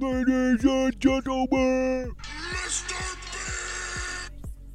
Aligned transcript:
Ladies 0.00 0.64
and 0.64 1.00
gentlemen, 1.00 2.14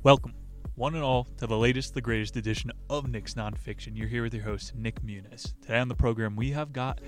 welcome, 0.04 0.34
one 0.76 0.96
and 0.96 1.04
all, 1.04 1.24
to 1.38 1.48
the 1.48 1.58
latest, 1.58 1.94
the 1.94 2.02
greatest 2.02 2.36
edition 2.36 2.74
of 2.90 3.08
Nick's 3.08 3.36
Nonfiction. 3.36 3.96
You're 3.96 4.10
here 4.10 4.24
with 4.24 4.34
your 4.34 4.44
host, 4.44 4.76
Nick 4.76 5.02
Muniz. 5.02 5.54
Today 5.62 5.80
on 5.80 5.88
the 5.88 5.96
program, 5.96 6.36
we 6.36 6.52
have 6.52 6.74
got 6.74 7.00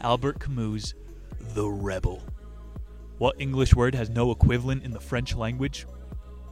Albert 0.00 0.38
Camus' 0.38 0.94
The 1.40 1.66
Rebel. 1.66 2.22
What 3.18 3.34
English 3.40 3.74
word 3.74 3.96
has 3.96 4.08
no 4.08 4.30
equivalent 4.30 4.84
in 4.84 4.92
the 4.92 5.00
French 5.00 5.34
language? 5.34 5.84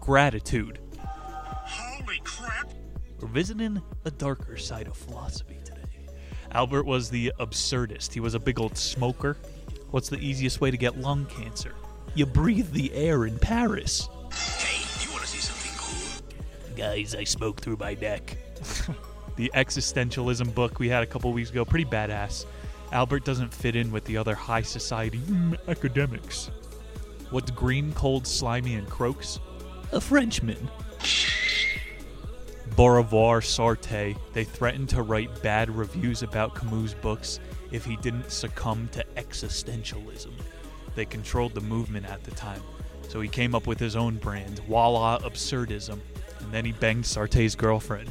Gratitude. 0.00 0.80
Holy 0.98 2.20
crap! 2.24 2.72
We're 3.20 3.28
visiting 3.28 3.80
a 4.04 4.10
darker 4.10 4.56
side 4.56 4.88
of 4.88 4.96
philosophy 4.96 5.60
today. 5.64 5.82
Albert 6.50 6.84
was 6.84 7.10
the 7.10 7.32
absurdist. 7.38 8.12
He 8.12 8.18
was 8.18 8.34
a 8.34 8.40
big 8.40 8.58
old 8.58 8.76
smoker. 8.76 9.36
What's 9.92 10.08
the 10.08 10.18
easiest 10.18 10.62
way 10.62 10.70
to 10.70 10.78
get 10.78 10.98
lung 10.98 11.26
cancer? 11.26 11.74
You 12.14 12.24
breathe 12.24 12.72
the 12.72 12.94
air 12.94 13.26
in 13.26 13.38
Paris. 13.38 14.08
Hey, 14.32 15.04
you 15.04 15.12
wanna 15.12 15.26
see 15.26 15.38
something 15.38 15.70
cool? 15.76 16.74
Guys, 16.74 17.14
I 17.14 17.24
smoke 17.24 17.60
through 17.60 17.76
my 17.76 17.92
neck. 17.92 18.38
the 19.36 19.52
existentialism 19.54 20.54
book 20.54 20.78
we 20.78 20.88
had 20.88 21.02
a 21.02 21.06
couple 21.06 21.30
weeks 21.34 21.50
ago, 21.50 21.66
pretty 21.66 21.84
badass. 21.84 22.46
Albert 22.90 23.26
doesn't 23.26 23.52
fit 23.52 23.76
in 23.76 23.92
with 23.92 24.06
the 24.06 24.16
other 24.16 24.34
high 24.34 24.62
society 24.62 25.18
mm, 25.18 25.58
academics. 25.68 26.50
What's 27.28 27.50
green, 27.50 27.92
cold, 27.92 28.26
slimy, 28.26 28.76
and 28.76 28.88
croaks? 28.88 29.40
A 29.92 30.00
Frenchman. 30.00 30.70
Beauvoir 32.76 33.42
Sartre, 33.42 34.16
they 34.32 34.44
threatened 34.44 34.88
to 34.88 35.02
write 35.02 35.42
bad 35.42 35.68
reviews 35.68 36.22
about 36.22 36.54
Camus' 36.54 36.94
books 36.94 37.40
if 37.72 37.84
he 37.84 37.96
didn't 37.96 38.30
succumb 38.30 38.88
to 38.92 39.04
existentialism. 39.16 40.30
They 40.94 41.06
controlled 41.06 41.54
the 41.54 41.60
movement 41.60 42.06
at 42.06 42.22
the 42.22 42.30
time, 42.32 42.62
so 43.08 43.20
he 43.20 43.28
came 43.28 43.54
up 43.54 43.66
with 43.66 43.80
his 43.80 43.96
own 43.96 44.16
brand, 44.16 44.60
Voila 44.60 45.18
Absurdism, 45.20 45.98
and 46.40 46.52
then 46.52 46.64
he 46.64 46.72
banged 46.72 47.04
Sartre's 47.04 47.54
girlfriend. 47.54 48.10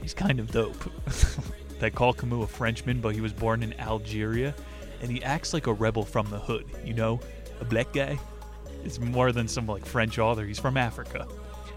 He's 0.00 0.14
kind 0.14 0.40
of 0.40 0.50
dope. 0.50 0.90
they 1.80 1.90
call 1.90 2.12
Camus 2.12 2.44
a 2.44 2.46
Frenchman, 2.46 3.00
but 3.00 3.14
he 3.14 3.20
was 3.20 3.32
born 3.32 3.62
in 3.62 3.78
Algeria, 3.80 4.54
and 5.00 5.10
he 5.10 5.22
acts 5.22 5.52
like 5.52 5.66
a 5.66 5.72
rebel 5.72 6.04
from 6.04 6.30
the 6.30 6.38
hood, 6.38 6.66
you 6.84 6.94
know? 6.94 7.20
A 7.60 7.64
black 7.64 7.92
guy. 7.92 8.18
It's 8.84 8.98
more 8.98 9.32
than 9.32 9.46
some 9.48 9.66
like 9.66 9.84
French 9.84 10.18
author, 10.18 10.44
he's 10.44 10.58
from 10.58 10.76
Africa. 10.76 11.26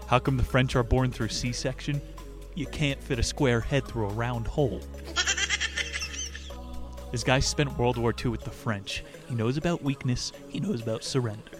How 0.06 0.20
come 0.20 0.36
the 0.36 0.44
French 0.44 0.76
are 0.76 0.84
born 0.84 1.10
through 1.10 1.28
C 1.28 1.52
section? 1.52 2.00
You 2.54 2.66
can't 2.66 3.02
fit 3.02 3.18
a 3.18 3.22
square 3.22 3.60
head 3.60 3.86
through 3.86 4.06
a 4.06 4.12
round 4.12 4.46
hole. 4.46 4.80
This 7.12 7.24
guy 7.24 7.38
spent 7.40 7.78
World 7.78 7.96
War 7.96 8.14
II 8.18 8.30
with 8.32 8.44
the 8.44 8.50
French. 8.50 9.04
He 9.28 9.34
knows 9.34 9.56
about 9.56 9.82
weakness, 9.82 10.32
he 10.48 10.60
knows 10.60 10.82
about 10.82 11.04
surrender. 11.04 11.50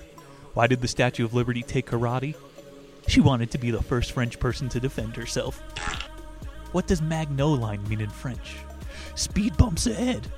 Why 0.55 0.67
did 0.67 0.81
the 0.81 0.89
Statue 0.89 1.25
of 1.25 1.35
Liberty 1.35 1.63
take 1.63 1.87
karate? 1.87 2.35
She 3.09 3.21
wanted 3.21 3.51
to 3.53 3.59
be 3.59 3.71
the 3.71 3.83
first 3.83 4.13
French 4.13 4.41
person 4.41 4.69
to 4.71 4.81
defend 4.81 5.17
herself. 5.17 5.63
What 6.73 6.87
does 6.87 7.01
Maginot 7.01 7.61
Line 7.61 7.89
mean 7.89 8.01
in 8.01 8.11
French? 8.11 8.57
Speed 9.15 9.57
bumps 9.57 9.87
ahead. 9.87 10.31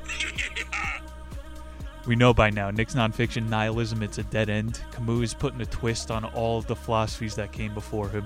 We 2.06 2.16
know 2.16 2.32
by 2.32 2.50
now, 2.50 2.70
Nick's 2.70 2.94
nonfiction 2.94 3.48
nihilism, 3.48 4.02
it's 4.02 4.18
a 4.18 4.22
dead 4.24 4.48
end. 4.48 4.80
Camus 4.92 5.30
is 5.30 5.34
putting 5.34 5.60
a 5.60 5.66
twist 5.66 6.10
on 6.10 6.24
all 6.24 6.58
of 6.58 6.66
the 6.66 6.76
philosophies 6.76 7.34
that 7.34 7.52
came 7.52 7.74
before 7.74 8.08
him. 8.08 8.24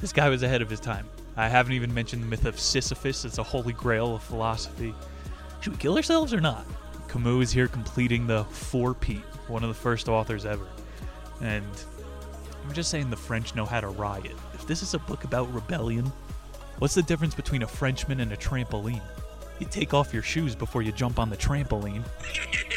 This 0.00 0.12
guy 0.12 0.28
was 0.28 0.42
ahead 0.42 0.62
of 0.62 0.70
his 0.70 0.80
time. 0.80 1.08
I 1.36 1.48
haven't 1.48 1.74
even 1.74 1.92
mentioned 1.92 2.22
the 2.22 2.26
myth 2.26 2.46
of 2.46 2.58
Sisyphus, 2.58 3.24
it's 3.24 3.38
a 3.38 3.42
holy 3.42 3.72
grail 3.72 4.14
of 4.14 4.22
philosophy. 4.22 4.94
Should 5.66 5.72
we 5.72 5.78
kill 5.78 5.96
ourselves 5.96 6.32
or 6.32 6.40
not? 6.40 6.64
Camus 7.08 7.48
is 7.48 7.52
here 7.52 7.66
completing 7.66 8.24
the 8.24 8.44
Four 8.44 8.94
Pete, 8.94 9.24
one 9.48 9.64
of 9.64 9.68
the 9.68 9.74
first 9.74 10.08
authors 10.08 10.46
ever. 10.46 10.68
And 11.40 11.66
I'm 12.62 12.72
just 12.72 12.88
saying 12.88 13.10
the 13.10 13.16
French 13.16 13.56
know 13.56 13.64
how 13.64 13.80
to 13.80 13.88
riot. 13.88 14.36
If 14.54 14.64
this 14.68 14.80
is 14.80 14.94
a 14.94 15.00
book 15.00 15.24
about 15.24 15.52
rebellion, 15.52 16.12
what's 16.78 16.94
the 16.94 17.02
difference 17.02 17.34
between 17.34 17.64
a 17.64 17.66
Frenchman 17.66 18.20
and 18.20 18.32
a 18.32 18.36
trampoline? 18.36 19.02
You 19.58 19.66
take 19.68 19.92
off 19.92 20.14
your 20.14 20.22
shoes 20.22 20.54
before 20.54 20.82
you 20.82 20.92
jump 20.92 21.18
on 21.18 21.30
the 21.30 21.36
trampoline. 21.36 22.04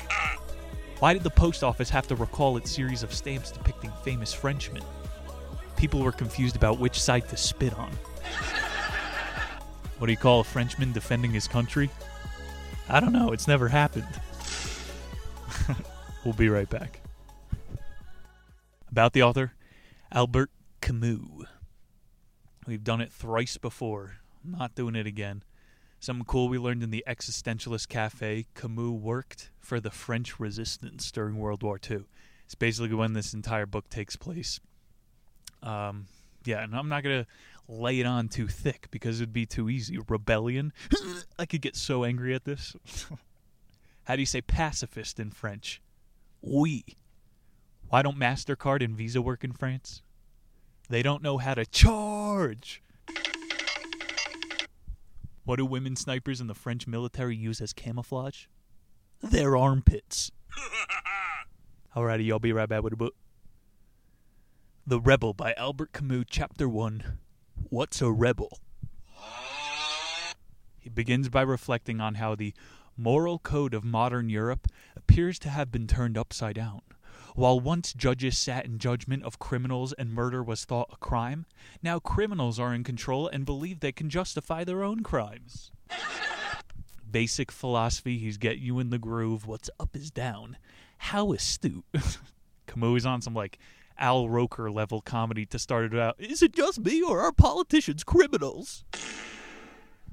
Why 0.98 1.14
did 1.14 1.22
the 1.22 1.30
post 1.30 1.64
office 1.64 1.92
have 1.92 2.08
to 2.08 2.16
recall 2.16 2.58
its 2.58 2.72
series 2.72 3.04
of 3.04 3.14
stamps 3.14 3.52
depicting 3.52 3.92
famous 4.04 4.34
Frenchmen? 4.34 4.82
People 5.78 6.02
were 6.02 6.12
confused 6.12 6.56
about 6.56 6.80
which 6.80 7.00
side 7.00 7.30
to 7.30 7.38
spit 7.38 7.78
on. 7.78 7.92
What 10.00 10.08
do 10.08 10.14
you 10.14 10.18
call 10.18 10.40
a 10.40 10.46
Frenchman 10.46 10.94
defending 10.94 11.32
his 11.32 11.46
country? 11.46 11.92
I 12.90 13.00
don't 13.00 13.14
know, 13.14 13.32
it's 13.32 13.48
never 13.48 13.68
happened. 13.68 14.08
we'll 16.26 16.34
be 16.34 16.50
right 16.50 16.70
back. 16.70 17.02
About 18.90 19.14
the 19.14 19.22
author, 19.22 19.54
Albert 20.12 20.50
Camus. 20.82 21.46
We've 22.66 22.84
done 22.84 23.02
it 23.02 23.12
thrice 23.12 23.58
before. 23.58 24.18
I'm 24.44 24.58
not 24.58 24.74
doing 24.74 24.96
it 24.96 25.06
again. 25.06 25.44
Something 26.00 26.26
cool 26.26 26.50
we 26.50 26.58
learned 26.58 26.82
in 26.82 26.90
the 26.90 27.04
Existentialist 27.08 27.90
Cafe 27.90 28.48
Camus 28.56 29.00
worked 29.02 29.52
for 29.60 29.80
the 29.80 29.92
French 29.92 30.40
resistance 30.40 31.12
during 31.12 31.38
World 31.38 31.62
War 31.62 31.80
II. 31.90 32.06
It's 32.46 32.56
basically 32.56 32.96
when 32.96 33.14
this 33.14 33.34
entire 33.34 33.68
book 33.68 33.90
takes 33.90 34.16
place. 34.16 34.60
Um, 35.62 36.08
yeah, 36.46 36.64
and 36.64 36.76
I'm 36.76 36.90
not 36.90 37.04
going 37.04 37.24
to 37.24 37.28
lay 37.70 38.00
it 38.00 38.06
on 38.06 38.28
too 38.28 38.48
thick 38.48 38.88
because 38.90 39.22
it'd 39.22 39.32
be 39.32 39.46
too 39.46 39.70
easy. 39.70 39.98
Rebellion. 40.08 40.74
I 41.40 41.46
could 41.46 41.62
get 41.62 41.76
so 41.76 42.04
angry 42.04 42.34
at 42.34 42.44
this. 42.44 42.76
How 44.06 44.16
do 44.16 44.22
you 44.22 44.26
say 44.26 44.42
pacifist 44.42 45.20
in 45.20 45.30
French? 45.30 45.82
Oui. 46.42 46.84
Why 47.90 48.02
don't 48.02 48.18
MasterCard 48.18 48.84
and 48.84 48.96
Visa 48.96 49.22
work 49.22 49.44
in 49.44 49.54
France? 49.54 50.02
They 50.90 51.04
don't 51.04 51.22
know 51.22 51.38
how 51.38 51.54
to 51.54 51.66
charge. 51.68 52.82
What 55.44 55.58
do 55.58 55.66
women 55.66 55.96
snipers 55.96 56.42
in 56.42 56.48
the 56.48 56.56
French 56.56 56.88
military 56.88 57.36
use 57.36 57.62
as 57.62 57.74
camouflage? 57.74 58.46
Their 59.22 59.56
armpits. 59.56 60.32
Alrighty, 61.96 62.26
y'all 62.26 62.40
be 62.40 62.54
right 62.54 62.70
back 62.70 62.82
with 62.82 62.94
a 62.94 62.98
book. 62.98 63.16
The 64.88 65.00
Rebel 65.00 65.34
by 65.34 65.54
Albert 65.54 65.94
Camus, 65.94 66.26
Chapter 66.30 66.68
1 66.68 67.20
What's 67.70 68.02
a 68.02 68.12
Rebel? 68.12 68.58
He 70.80 70.90
begins 70.90 71.30
by 71.30 71.44
reflecting 71.44 72.02
on 72.02 72.16
how 72.16 72.34
the 72.34 72.56
moral 72.98 73.38
code 73.38 73.76
of 73.76 73.84
modern 73.84 74.28
Europe 74.28 74.68
appears 74.96 75.38
to 75.40 75.50
have 75.50 75.72
been 75.72 75.86
turned 75.86 76.18
upside 76.18 76.56
down. 76.56 76.82
While 77.36 77.60
once 77.60 77.94
judges 77.94 78.40
sat 78.40 78.66
in 78.66 78.80
judgment 78.80 79.22
of 79.24 79.38
criminals 79.38 79.94
and 79.94 80.12
murder 80.12 80.42
was 80.42 80.66
thought 80.66 80.90
a 80.92 80.98
crime, 80.98 81.46
now 81.84 82.00
criminals 82.00 82.60
are 82.60 82.74
in 82.74 82.84
control 82.84 83.28
and 83.28 83.46
believe 83.46 83.82
they 83.82 83.92
can 83.92 84.10
justify 84.10 84.64
their 84.64 84.84
own 84.84 85.04
crimes. 85.04 85.72
Basic 87.10 87.52
philosophy, 87.52 88.18
he's 88.18 88.38
get 88.38 88.58
you 88.58 88.80
in 88.80 88.90
the 88.90 88.98
groove. 88.98 89.46
What's 89.46 89.70
up 89.80 89.96
is 89.96 90.10
down. 90.10 90.58
How 90.98 91.34
astute. 91.34 91.86
Camus 92.66 93.06
on 93.06 93.22
some 93.22 93.36
like 93.36 93.60
Al 94.00 94.30
Roker 94.30 94.72
level 94.72 95.02
comedy 95.02 95.46
to 95.48 95.60
start 95.60 95.94
it 95.94 96.00
out. 96.00 96.16
Is 96.18 96.42
it 96.42 96.54
just 96.54 96.80
me 96.80 97.04
or 97.04 97.20
are 97.22 97.32
politicians 97.32 98.04
criminals? 98.04 98.86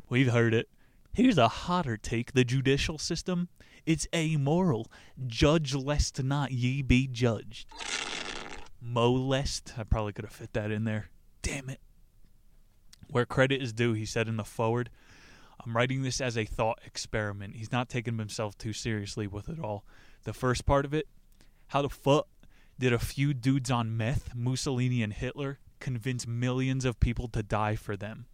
We've 0.09 0.33
heard 0.33 0.53
it. 0.53 0.69
Here's 1.13 1.39
a 1.39 1.49
hotter 1.49 1.97
take 1.97 2.33
the 2.33 2.45
judicial 2.45 2.99
system. 2.99 3.49
It's 3.87 4.07
amoral. 4.15 4.91
Judge 5.27 5.75
lest 5.75 6.23
not 6.23 6.53
ye 6.53 6.83
be 6.83 7.07
judged. 7.07 7.67
Molest. 8.83 9.75
I 9.79 9.85
probably 9.85 10.13
could 10.13 10.25
have 10.25 10.35
fit 10.35 10.53
that 10.53 10.71
in 10.71 10.85
there. 10.85 11.11
Damn 11.43 11.71
it. 11.71 11.81
Where 13.09 13.25
credit 13.25 13.63
is 13.63 13.73
due, 13.73 13.93
he 13.93 14.05
said 14.05 14.29
in 14.29 14.37
the 14.37 14.45
forward, 14.45 14.91
I'm 15.65 15.77
writing 15.77 16.03
this 16.03 16.21
as 16.21 16.37
a 16.37 16.45
thought 16.45 16.81
experiment. 16.85 17.55
He's 17.55 17.73
not 17.73 17.89
taking 17.89 18.19
himself 18.19 18.59
too 18.59 18.73
seriously 18.73 19.27
with 19.27 19.49
it 19.49 19.59
all. 19.59 19.85
The 20.25 20.33
first 20.33 20.67
part 20.67 20.85
of 20.85 20.93
it, 20.93 21.09
how 21.69 21.83
the 21.83 21.89
fuck 21.89 22.29
did 22.79 22.93
a 22.93 22.99
few 22.99 23.35
dudes 23.35 23.71
on 23.71 23.97
meth, 23.97 24.35
Mussolini 24.35 25.03
and 25.03 25.13
Hitler, 25.13 25.59
convince 25.81 26.27
millions 26.27 26.85
of 26.85 27.01
people 27.01 27.29
to 27.29 27.43
die 27.43 27.77
for 27.77 27.97
them? 27.97 28.27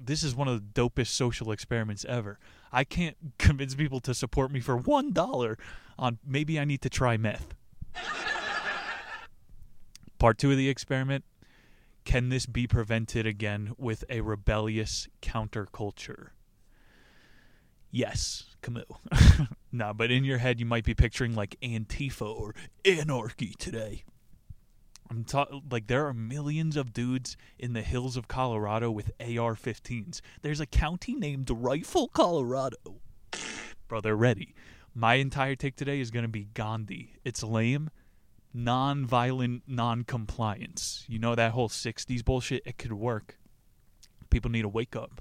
This 0.00 0.22
is 0.22 0.34
one 0.34 0.48
of 0.48 0.54
the 0.74 0.80
dopest 0.80 1.08
social 1.08 1.50
experiments 1.50 2.04
ever. 2.04 2.38
I 2.70 2.84
can't 2.84 3.16
convince 3.38 3.74
people 3.74 4.00
to 4.00 4.14
support 4.14 4.50
me 4.52 4.60
for 4.60 4.76
one 4.76 5.12
dollar 5.12 5.58
on 5.98 6.18
maybe 6.26 6.58
I 6.58 6.64
need 6.64 6.82
to 6.82 6.90
try 6.90 7.16
meth. 7.16 7.54
Part 10.18 10.38
two 10.38 10.52
of 10.52 10.56
the 10.56 10.68
experiment 10.68 11.24
can 12.04 12.28
this 12.28 12.46
be 12.46 12.66
prevented 12.66 13.26
again 13.26 13.74
with 13.78 14.04
a 14.10 14.20
rebellious 14.20 15.08
counterculture? 15.20 16.30
Yes, 17.90 18.44
Camus. 18.60 18.84
nah, 19.72 19.92
but 19.92 20.10
in 20.10 20.24
your 20.24 20.38
head 20.38 20.60
you 20.60 20.66
might 20.66 20.84
be 20.84 20.94
picturing 20.94 21.34
like 21.34 21.56
Antifa 21.62 22.26
or 22.26 22.54
anarchy 22.84 23.54
today. 23.58 24.04
I'm 25.10 25.24
ta- 25.24 25.60
like 25.70 25.88
there 25.88 26.06
are 26.06 26.14
millions 26.14 26.74
of 26.76 26.94
dudes 26.94 27.36
in 27.58 27.74
the 27.74 27.82
hills 27.82 28.16
of 28.16 28.28
Colorado 28.28 28.90
with 28.90 29.10
AR-15s. 29.20 30.22
There's 30.40 30.60
a 30.60 30.64
county 30.66 31.14
named 31.14 31.50
Rifle, 31.50 32.08
Colorado. 32.08 33.02
Bro, 33.88 34.00
they're 34.00 34.16
ready. 34.16 34.54
My 34.94 35.14
entire 35.14 35.54
take 35.54 35.76
today 35.76 36.00
is 36.00 36.10
going 36.10 36.24
to 36.24 36.30
be 36.30 36.48
Gandhi. 36.54 37.14
It's 37.24 37.42
lame, 37.42 37.90
non-violent 38.54 39.64
non-compliance. 39.66 41.04
You 41.08 41.18
know 41.18 41.34
that 41.34 41.52
whole 41.52 41.68
60s 41.68 42.24
bullshit, 42.24 42.62
it 42.64 42.78
could 42.78 42.94
work. 42.94 43.38
People 44.30 44.50
need 44.50 44.62
to 44.62 44.68
wake 44.68 44.96
up. 44.96 45.20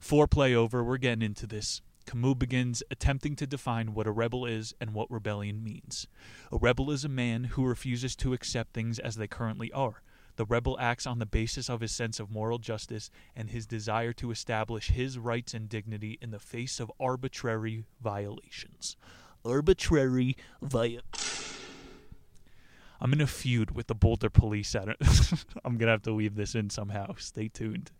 Foreplay 0.00 0.54
over, 0.54 0.84
we're 0.84 0.96
getting 0.96 1.22
into 1.22 1.46
this. 1.46 1.82
Camus 2.08 2.36
begins 2.38 2.82
attempting 2.90 3.36
to 3.36 3.46
define 3.46 3.92
what 3.92 4.06
a 4.06 4.10
rebel 4.10 4.46
is 4.46 4.74
and 4.80 4.94
what 4.94 5.10
rebellion 5.10 5.62
means. 5.62 6.06
A 6.50 6.56
rebel 6.56 6.90
is 6.90 7.04
a 7.04 7.08
man 7.08 7.44
who 7.44 7.66
refuses 7.66 8.16
to 8.16 8.32
accept 8.32 8.72
things 8.72 8.98
as 8.98 9.16
they 9.16 9.26
currently 9.26 9.70
are. 9.72 10.00
The 10.36 10.46
rebel 10.46 10.78
acts 10.80 11.06
on 11.06 11.18
the 11.18 11.26
basis 11.26 11.68
of 11.68 11.82
his 11.82 11.92
sense 11.92 12.18
of 12.18 12.30
moral 12.30 12.56
justice 12.56 13.10
and 13.36 13.50
his 13.50 13.66
desire 13.66 14.14
to 14.14 14.30
establish 14.30 14.88
his 14.88 15.18
rights 15.18 15.52
and 15.52 15.68
dignity 15.68 16.18
in 16.22 16.30
the 16.30 16.38
face 16.38 16.80
of 16.80 16.90
arbitrary 16.98 17.84
violations. 18.00 18.96
Arbitrary 19.44 20.34
via. 20.62 21.00
I'm 23.02 23.12
in 23.12 23.20
a 23.20 23.26
feud 23.26 23.72
with 23.72 23.86
the 23.86 23.94
Boulder 23.94 24.30
police. 24.30 24.74
I'm 25.62 25.76
gonna 25.76 25.90
have 25.90 26.02
to 26.04 26.14
weave 26.14 26.36
this 26.36 26.54
in 26.54 26.70
somehow. 26.70 27.16
Stay 27.18 27.48
tuned. 27.48 27.90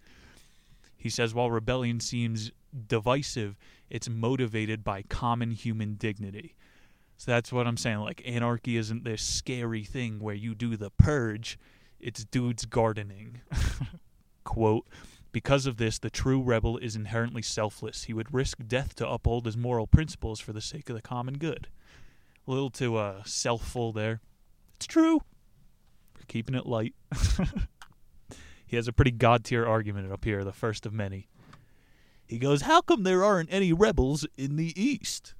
He 0.98 1.08
says 1.08 1.32
while 1.32 1.50
rebellion 1.50 2.00
seems 2.00 2.50
divisive, 2.88 3.56
it's 3.88 4.08
motivated 4.08 4.84
by 4.84 5.02
common 5.02 5.52
human 5.52 5.94
dignity. 5.94 6.54
So 7.16 7.30
that's 7.30 7.52
what 7.52 7.66
I'm 7.66 7.76
saying. 7.76 8.00
Like, 8.00 8.22
anarchy 8.26 8.76
isn't 8.76 9.04
this 9.04 9.22
scary 9.22 9.84
thing 9.84 10.18
where 10.20 10.34
you 10.34 10.54
do 10.54 10.76
the 10.76 10.90
purge, 10.90 11.58
it's 12.00 12.24
dudes 12.24 12.64
gardening. 12.64 13.40
Quote, 14.44 14.86
because 15.32 15.66
of 15.66 15.76
this, 15.76 15.98
the 15.98 16.10
true 16.10 16.40
rebel 16.40 16.78
is 16.78 16.96
inherently 16.96 17.42
selfless. 17.42 18.04
He 18.04 18.12
would 18.12 18.32
risk 18.32 18.58
death 18.66 18.94
to 18.96 19.08
uphold 19.08 19.46
his 19.46 19.56
moral 19.56 19.86
principles 19.86 20.40
for 20.40 20.52
the 20.52 20.60
sake 20.60 20.88
of 20.90 20.96
the 20.96 21.02
common 21.02 21.38
good. 21.38 21.68
A 22.46 22.50
little 22.50 22.70
too 22.70 22.96
uh, 22.96 23.22
selfful 23.22 23.94
there. 23.94 24.20
It's 24.76 24.86
true. 24.86 25.20
We're 26.16 26.26
keeping 26.28 26.54
it 26.54 26.66
light. 26.66 26.94
he 28.68 28.76
has 28.76 28.86
a 28.86 28.92
pretty 28.92 29.10
god 29.10 29.44
tier 29.44 29.66
argument 29.66 30.12
up 30.12 30.24
here, 30.24 30.44
the 30.44 30.52
first 30.52 30.84
of 30.84 30.92
many. 30.92 31.26
He 32.26 32.38
goes, 32.38 32.62
How 32.62 32.82
come 32.82 33.02
there 33.02 33.24
aren't 33.24 33.52
any 33.52 33.72
rebels 33.72 34.26
in 34.36 34.56
the 34.56 34.78
East? 34.80 35.34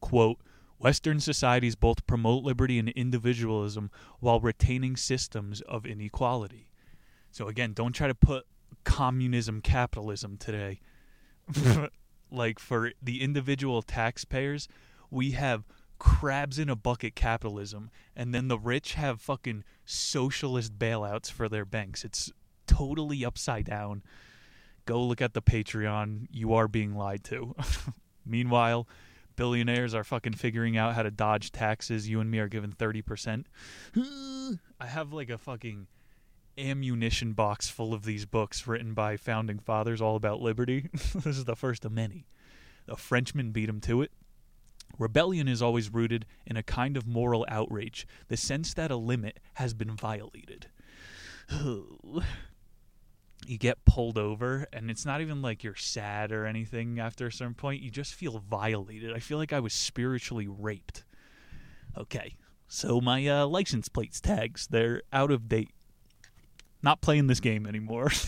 Quote, 0.00 0.38
Western 0.78 1.20
societies 1.20 1.76
both 1.76 2.06
promote 2.06 2.42
liberty 2.42 2.78
and 2.78 2.88
individualism 2.90 3.90
while 4.18 4.40
retaining 4.40 4.96
systems 4.96 5.60
of 5.62 5.86
inequality. 5.86 6.68
So 7.30 7.46
again, 7.46 7.72
don't 7.72 7.92
try 7.92 8.08
to 8.08 8.14
put 8.14 8.44
communism 8.82 9.60
capitalism 9.60 10.36
today. 10.36 10.80
like 12.30 12.58
for 12.58 12.92
the 13.00 13.22
individual 13.22 13.80
taxpayers, 13.80 14.68
we 15.08 15.30
have 15.30 15.64
crabs 15.98 16.58
in 16.58 16.68
a 16.68 16.76
bucket 16.76 17.14
capitalism 17.14 17.90
and 18.16 18.34
then 18.34 18.48
the 18.48 18.58
rich 18.58 18.94
have 18.94 19.20
fucking 19.20 19.64
socialist 19.84 20.78
bailouts 20.78 21.30
for 21.30 21.48
their 21.48 21.64
banks. 21.64 22.04
It's 22.04 22.32
totally 22.66 23.24
upside 23.24 23.66
down. 23.66 24.02
Go 24.86 25.02
look 25.02 25.22
at 25.22 25.34
the 25.34 25.42
Patreon. 25.42 26.26
You 26.30 26.54
are 26.54 26.68
being 26.68 26.94
lied 26.94 27.24
to. 27.24 27.54
Meanwhile, 28.26 28.86
billionaires 29.36 29.94
are 29.94 30.04
fucking 30.04 30.34
figuring 30.34 30.76
out 30.76 30.94
how 30.94 31.02
to 31.02 31.10
dodge 31.10 31.52
taxes. 31.52 32.08
You 32.08 32.20
and 32.20 32.30
me 32.30 32.38
are 32.38 32.48
given 32.48 32.72
30%. 32.72 33.44
I 34.80 34.86
have 34.86 35.12
like 35.12 35.30
a 35.30 35.38
fucking 35.38 35.86
ammunition 36.56 37.32
box 37.32 37.68
full 37.68 37.92
of 37.92 38.04
these 38.04 38.26
books 38.26 38.66
written 38.66 38.94
by 38.94 39.16
founding 39.16 39.58
fathers 39.58 40.00
all 40.00 40.16
about 40.16 40.40
liberty. 40.40 40.88
this 40.92 41.38
is 41.38 41.44
the 41.44 41.56
first 41.56 41.84
of 41.84 41.92
many. 41.92 42.26
The 42.86 42.96
Frenchman 42.96 43.50
beat 43.50 43.68
him 43.68 43.80
to 43.82 44.02
it. 44.02 44.12
Rebellion 44.98 45.48
is 45.48 45.62
always 45.62 45.92
rooted 45.92 46.26
in 46.46 46.56
a 46.56 46.62
kind 46.62 46.96
of 46.96 47.06
moral 47.06 47.44
outrage, 47.48 48.06
the 48.28 48.36
sense 48.36 48.74
that 48.74 48.90
a 48.90 48.96
limit 48.96 49.40
has 49.54 49.74
been 49.74 49.96
violated. 49.96 50.68
you 51.52 52.22
get 53.58 53.84
pulled 53.84 54.16
over 54.16 54.66
and 54.72 54.90
it's 54.90 55.04
not 55.04 55.20
even 55.20 55.42
like 55.42 55.62
you're 55.62 55.74
sad 55.74 56.32
or 56.32 56.46
anything 56.46 56.98
after 56.98 57.26
a 57.26 57.32
certain 57.32 57.54
point. 57.54 57.82
You 57.82 57.90
just 57.90 58.14
feel 58.14 58.38
violated. 58.38 59.12
I 59.12 59.18
feel 59.18 59.38
like 59.38 59.52
i 59.52 59.60
was 59.60 59.74
spiritually 59.74 60.48
raped. 60.48 61.04
Okay 61.96 62.36
so 62.74 63.00
my 63.00 63.24
uh, 63.26 63.46
license 63.46 63.88
plates 63.88 64.20
tags. 64.20 64.66
They're 64.66 65.02
out 65.12 65.30
of 65.30 65.48
date. 65.48 65.70
Not 66.82 67.00
playing 67.00 67.28
this 67.28 67.40
game 67.40 67.66
anymore. 67.66 68.10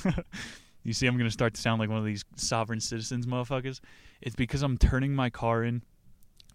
You 0.83 0.93
see 0.93 1.09
i'm 1.09 1.17
going 1.17 1.27
to 1.29 1.33
start 1.33 1.55
to 1.55 1.61
sound 1.61 1.81
like 1.81 1.89
one 1.89 1.99
of 1.99 2.05
these 2.05 2.25
sovereign 2.37 2.79
citizens 2.79 3.27
motherfuckers. 3.27 3.81
It's 4.23 4.37
because 4.37 4.63
i'm 4.63 4.79
turning 4.79 5.17
my 5.17 5.31
car 5.31 5.65
in 5.65 5.83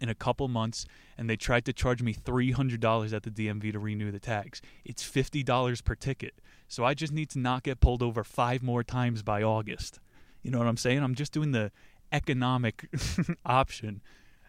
in 0.01 0.09
a 0.09 0.15
couple 0.15 0.47
months 0.47 0.85
and 1.17 1.29
they 1.29 1.37
tried 1.37 1.63
to 1.65 1.73
charge 1.73 2.01
me 2.01 2.13
$300 2.13 3.13
at 3.13 3.23
the 3.23 3.29
DMV 3.29 3.71
to 3.71 3.79
renew 3.79 4.11
the 4.11 4.19
tags. 4.19 4.61
It's 4.83 5.03
$50 5.09 5.83
per 5.83 5.95
ticket. 5.95 6.33
So 6.67 6.83
I 6.83 6.93
just 6.93 7.13
need 7.13 7.29
to 7.29 7.39
not 7.39 7.63
get 7.63 7.79
pulled 7.79 8.01
over 8.01 8.23
five 8.23 8.63
more 8.63 8.83
times 8.83 9.23
by 9.23 9.43
August. 9.43 9.99
You 10.41 10.51
know 10.51 10.57
what 10.57 10.67
I'm 10.67 10.77
saying? 10.77 11.03
I'm 11.03 11.15
just 11.15 11.31
doing 11.31 11.51
the 11.51 11.71
economic 12.11 12.89
option. 13.45 14.01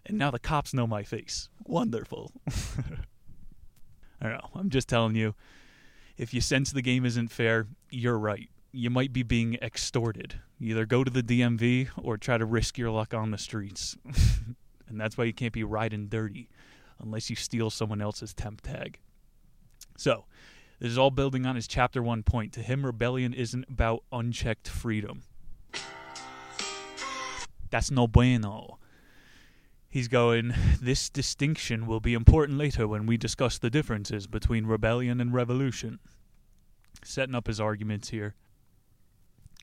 And 0.06 0.18
now 0.18 0.30
the 0.30 0.38
cops 0.38 0.72
know 0.72 0.86
my 0.86 1.02
face. 1.02 1.48
Wonderful. 1.64 2.32
I 4.20 4.28
don't 4.28 4.32
know. 4.32 4.50
I'm 4.54 4.70
just 4.70 4.88
telling 4.88 5.14
you 5.14 5.34
if 6.16 6.32
you 6.32 6.40
sense 6.40 6.72
the 6.72 6.82
game 6.82 7.04
isn't 7.04 7.28
fair, 7.28 7.66
you're 7.90 8.18
right. 8.18 8.48
You 8.72 8.88
might 8.88 9.12
be 9.12 9.22
being 9.22 9.54
extorted. 9.60 10.36
either 10.60 10.86
go 10.86 11.04
to 11.04 11.10
the 11.10 11.22
DMV 11.22 11.90
or 12.00 12.16
try 12.16 12.38
to 12.38 12.46
risk 12.46 12.78
your 12.78 12.90
luck 12.90 13.12
on 13.12 13.30
the 13.30 13.38
streets. 13.38 13.96
and 14.92 15.00
that's 15.00 15.18
why 15.18 15.24
you 15.24 15.32
can't 15.32 15.52
be 15.52 15.64
riding 15.64 16.06
dirty 16.06 16.48
unless 17.00 17.28
you 17.28 17.36
steal 17.36 17.70
someone 17.70 18.00
else's 18.00 18.32
temp 18.32 18.60
tag. 18.60 18.98
So, 19.96 20.24
this 20.78 20.90
is 20.90 20.98
all 20.98 21.10
building 21.10 21.46
on 21.46 21.56
his 21.56 21.66
chapter 21.66 22.02
one 22.02 22.22
point. 22.22 22.52
To 22.54 22.60
him, 22.60 22.84
rebellion 22.84 23.34
isn't 23.34 23.66
about 23.68 24.04
unchecked 24.12 24.68
freedom. 24.68 25.22
That's 27.70 27.90
no 27.90 28.06
bueno. 28.06 28.78
He's 29.88 30.08
going, 30.08 30.54
this 30.80 31.08
distinction 31.08 31.86
will 31.86 32.00
be 32.00 32.14
important 32.14 32.58
later 32.58 32.88
when 32.88 33.06
we 33.06 33.16
discuss 33.16 33.58
the 33.58 33.70
differences 33.70 34.26
between 34.26 34.66
rebellion 34.66 35.20
and 35.20 35.32
revolution. 35.32 35.98
Setting 37.04 37.34
up 37.34 37.46
his 37.46 37.60
arguments 37.60 38.08
here. 38.10 38.34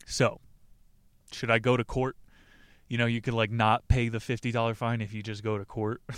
So, 0.06 0.40
should 1.32 1.52
I 1.52 1.60
go 1.60 1.78
to 1.78 1.84
court? 1.84 2.16
You 2.90 2.98
know, 2.98 3.06
you 3.06 3.22
could 3.22 3.36
like 3.36 3.52
not 3.52 3.88
pay 3.88 4.10
the 4.10 4.18
$50 4.18 4.76
fine 4.76 5.00
if 5.00 5.14
you 5.14 5.22
just 5.22 5.44
go 5.44 5.58
to 5.58 5.64
court. 5.64 6.02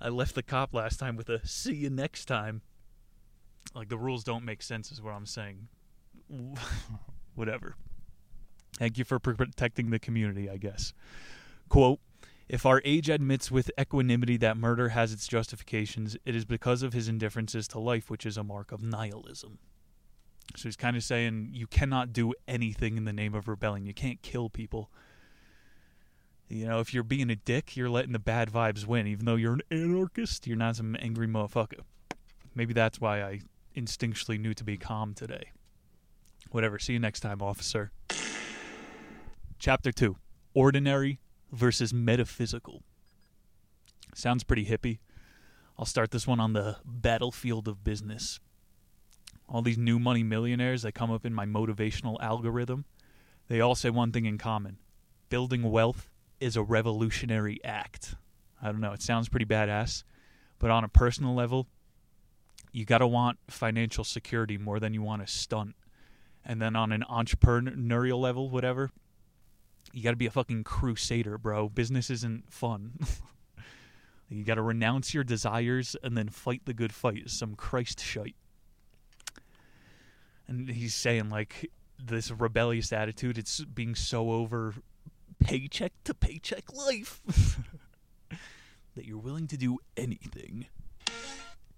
I 0.00 0.10
left 0.10 0.34
the 0.34 0.42
cop 0.42 0.74
last 0.74 0.98
time 0.98 1.16
with 1.16 1.30
a 1.30 1.44
see 1.46 1.74
you 1.74 1.90
next 1.90 2.26
time. 2.26 2.60
Like 3.74 3.88
the 3.88 3.96
rules 3.96 4.22
don't 4.22 4.44
make 4.44 4.62
sense, 4.62 4.92
is 4.92 5.00
what 5.00 5.14
I'm 5.14 5.26
saying. 5.26 5.68
Whatever. 7.34 7.76
Thank 8.78 8.98
you 8.98 9.04
for 9.04 9.18
protecting 9.18 9.88
the 9.88 9.98
community, 9.98 10.50
I 10.50 10.58
guess. 10.58 10.92
Quote 11.70 12.00
If 12.46 12.66
our 12.66 12.82
age 12.84 13.08
admits 13.08 13.50
with 13.50 13.70
equanimity 13.80 14.36
that 14.36 14.58
murder 14.58 14.90
has 14.90 15.10
its 15.10 15.26
justifications, 15.26 16.18
it 16.26 16.36
is 16.36 16.44
because 16.44 16.82
of 16.82 16.92
his 16.92 17.08
indifferences 17.08 17.66
to 17.68 17.78
life, 17.78 18.10
which 18.10 18.26
is 18.26 18.36
a 18.36 18.44
mark 18.44 18.72
of 18.72 18.82
nihilism. 18.82 19.58
So 20.54 20.68
he's 20.68 20.76
kind 20.76 20.96
of 20.96 21.02
saying 21.02 21.50
you 21.52 21.66
cannot 21.66 22.12
do 22.12 22.32
anything 22.46 22.96
in 22.96 23.04
the 23.04 23.12
name 23.12 23.34
of 23.34 23.48
rebellion. 23.48 23.86
You 23.86 23.94
can't 23.94 24.22
kill 24.22 24.48
people. 24.48 24.90
You 26.48 26.66
know, 26.66 26.78
if 26.80 26.94
you're 26.94 27.02
being 27.02 27.30
a 27.30 27.36
dick, 27.36 27.76
you're 27.76 27.90
letting 27.90 28.12
the 28.12 28.18
bad 28.18 28.50
vibes 28.50 28.86
win. 28.86 29.06
Even 29.06 29.26
though 29.26 29.34
you're 29.34 29.54
an 29.54 29.62
anarchist, 29.70 30.46
you're 30.46 30.56
not 30.56 30.76
some 30.76 30.96
angry 31.00 31.26
motherfucker. 31.26 31.80
Maybe 32.54 32.72
that's 32.72 33.00
why 33.00 33.22
I 33.22 33.40
instinctually 33.76 34.38
knew 34.38 34.54
to 34.54 34.64
be 34.64 34.76
calm 34.76 35.12
today. 35.12 35.50
Whatever. 36.50 36.78
See 36.78 36.92
you 36.92 37.00
next 37.00 37.20
time, 37.20 37.42
officer. 37.42 37.90
Chapter 39.58 39.90
2 39.90 40.16
Ordinary 40.54 41.18
versus 41.50 41.92
Metaphysical. 41.92 42.82
Sounds 44.14 44.44
pretty 44.44 44.64
hippie. 44.64 45.00
I'll 45.78 45.84
start 45.84 46.10
this 46.10 46.26
one 46.26 46.40
on 46.40 46.54
the 46.54 46.76
battlefield 46.84 47.68
of 47.68 47.84
business. 47.84 48.40
All 49.48 49.62
these 49.62 49.78
new 49.78 49.98
money 49.98 50.22
millionaires 50.22 50.82
that 50.82 50.92
come 50.92 51.10
up 51.10 51.24
in 51.24 51.32
my 51.32 51.46
motivational 51.46 52.20
algorithm, 52.20 52.84
they 53.48 53.60
all 53.60 53.74
say 53.74 53.90
one 53.90 54.12
thing 54.12 54.24
in 54.24 54.38
common 54.38 54.78
building 55.28 55.62
wealth 55.70 56.08
is 56.40 56.56
a 56.56 56.62
revolutionary 56.62 57.58
act. 57.64 58.14
I 58.62 58.66
don't 58.66 58.80
know, 58.80 58.92
it 58.92 59.02
sounds 59.02 59.28
pretty 59.28 59.46
badass, 59.46 60.04
but 60.58 60.70
on 60.70 60.84
a 60.84 60.88
personal 60.88 61.34
level, 61.34 61.66
you 62.72 62.84
got 62.84 62.98
to 62.98 63.06
want 63.06 63.38
financial 63.48 64.04
security 64.04 64.58
more 64.58 64.78
than 64.78 64.94
you 64.94 65.02
want 65.02 65.22
a 65.22 65.26
stunt. 65.26 65.74
And 66.44 66.60
then 66.62 66.76
on 66.76 66.92
an 66.92 67.04
entrepreneurial 67.10 68.20
level, 68.20 68.50
whatever, 68.50 68.90
you 69.92 70.02
got 70.02 70.10
to 70.10 70.16
be 70.16 70.26
a 70.26 70.30
fucking 70.30 70.64
crusader, 70.64 71.38
bro. 71.38 71.68
Business 71.68 72.10
isn't 72.10 72.52
fun. 72.52 72.98
you 74.28 74.44
got 74.44 74.54
to 74.54 74.62
renounce 74.62 75.14
your 75.14 75.24
desires 75.24 75.96
and 76.02 76.16
then 76.16 76.28
fight 76.28 76.62
the 76.66 76.74
good 76.74 76.92
fight. 76.92 77.30
Some 77.30 77.54
Christ 77.54 78.00
shite. 78.00 78.36
And 80.48 80.68
he's 80.68 80.94
saying, 80.94 81.28
like, 81.28 81.70
this 82.02 82.30
rebellious 82.30 82.92
attitude. 82.92 83.38
It's 83.38 83.64
being 83.64 83.94
so 83.94 84.30
over 84.30 84.74
paycheck 85.38 85.92
to 86.04 86.14
paycheck 86.14 86.72
life 86.72 87.20
that 88.94 89.04
you're 89.04 89.18
willing 89.18 89.46
to 89.48 89.56
do 89.56 89.78
anything. 89.96 90.66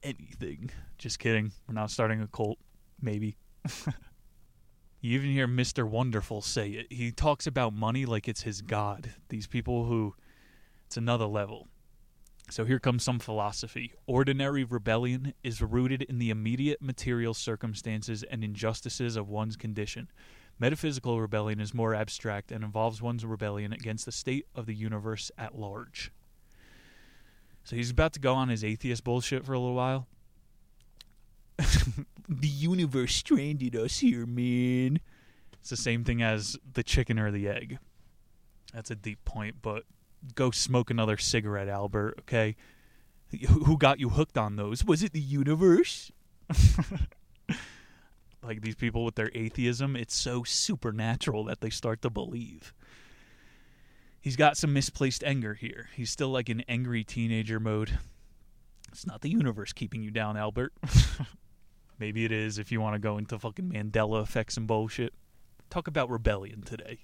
Anything. 0.03 0.71
Just 0.97 1.19
kidding. 1.19 1.53
We're 1.67 1.75
not 1.75 1.91
starting 1.91 2.23
a 2.23 2.27
cult. 2.27 2.59
Maybe. 3.01 3.37
you 5.01 5.19
even 5.19 5.31
hear 5.31 5.49
Mr. 5.49 5.89
Wonderful 5.89 6.43
say 6.43 6.71
it. 6.71 6.93
He 6.93 7.11
talks 7.11 7.47
about 7.47 7.73
money 7.73 8.07
like 8.07 8.29
it's 8.29 8.43
his 8.43 8.61
god. 8.61 9.11
These 9.29 9.47
people 9.47 9.85
who. 9.85 10.15
It's 10.87 10.97
another 10.97 11.27
level. 11.27 11.69
So 12.51 12.65
here 12.65 12.79
comes 12.79 13.05
some 13.05 13.19
philosophy. 13.19 13.93
Ordinary 14.07 14.65
rebellion 14.65 15.35
is 15.43 15.61
rooted 15.61 16.03
in 16.03 16.19
the 16.19 16.31
immediate 16.31 16.81
material 16.81 17.35
circumstances 17.35 18.23
and 18.23 18.43
injustices 18.43 19.17
of 19.17 19.29
one's 19.29 19.57
condition. 19.57 20.11
Metaphysical 20.59 21.21
rebellion 21.21 21.61
is 21.61 21.75
more 21.75 21.95
abstract 21.95 22.51
and 22.51 22.65
involves 22.65 23.03
one's 23.03 23.25
rebellion 23.25 23.73
against 23.73 24.07
the 24.07 24.13
state 24.13 24.47
of 24.55 24.67
the 24.67 24.75
universe 24.75 25.31
at 25.37 25.59
large. 25.59 26.11
So 27.65 27.77
he's 27.77 27.91
about 27.91 28.15
to 28.15 28.21
go 28.21 28.35
on 28.35 28.49
his 28.49 28.65
atheist 28.65 29.05
bullshit 29.05 29.45
for 29.45 29.53
a 29.53 29.59
little 29.59 29.75
while. 29.75 30.07
the 31.59 32.49
universe 32.49 33.15
stranded 33.15 33.77
us 33.77 33.99
here, 33.99 34.25
man. 34.25 35.01
It's 35.61 35.69
the 35.71 35.77
same 35.77 36.03
thing 36.03 36.23
as 36.23 36.57
the 36.73 36.83
chicken 36.83 37.19
or 37.19 37.31
the 37.31 37.47
egg. 37.47 37.79
That's 38.73 38.91
a 38.91 38.97
deep 38.97 39.23
point, 39.27 39.57
but 39.61 39.85
go 40.35 40.51
smoke 40.51 40.91
another 40.91 41.17
cigarette, 41.17 41.69
Albert, 41.69 42.17
okay? 42.21 42.57
Who 43.49 43.77
got 43.77 44.01
you 44.01 44.11
hooked 44.11 44.39
on 44.39 44.57
those? 44.57 44.85
Was 44.85 45.03
it 45.03 45.13
the 45.13 45.21
universe? 45.21 46.11
like 48.43 48.63
these 48.63 48.75
people 48.75 49.05
with 49.05 49.17
their 49.17 49.31
atheism, 49.35 49.97
it's 49.97 50.15
so 50.15 50.45
supernatural 50.45 51.45
that 51.45 51.61
they 51.61 51.71
start 51.71 52.01
to 52.03 52.11
believe. 52.11 52.73
He's 54.21 54.37
got 54.37 54.57
some 54.57 54.73
misplaced 54.73 55.23
anger 55.23 55.55
here. 55.55 55.91
He's 55.95 56.11
still 56.11 56.31
like 56.31 56.49
in 56.49 56.63
angry 56.69 57.05
teenager 57.05 57.61
mode. 57.61 57.99
It's 58.91 59.07
not 59.07 59.21
the 59.21 59.31
universe 59.31 59.73
keeping 59.73 60.03
you 60.03 60.11
down, 60.11 60.37
Albert. 60.37 60.73
Maybe 61.99 62.25
it 62.25 62.33
is 62.33 62.59
if 62.59 62.73
you 62.73 62.81
want 62.81 62.95
to 62.95 62.99
go 62.99 63.19
into 63.19 63.39
fucking 63.39 63.71
Mandela 63.71 64.23
effects 64.23 64.57
and 64.57 64.67
bullshit. 64.67 65.13
Talk 65.69 65.87
about 65.87 66.09
rebellion 66.09 66.63
today. 66.63 67.01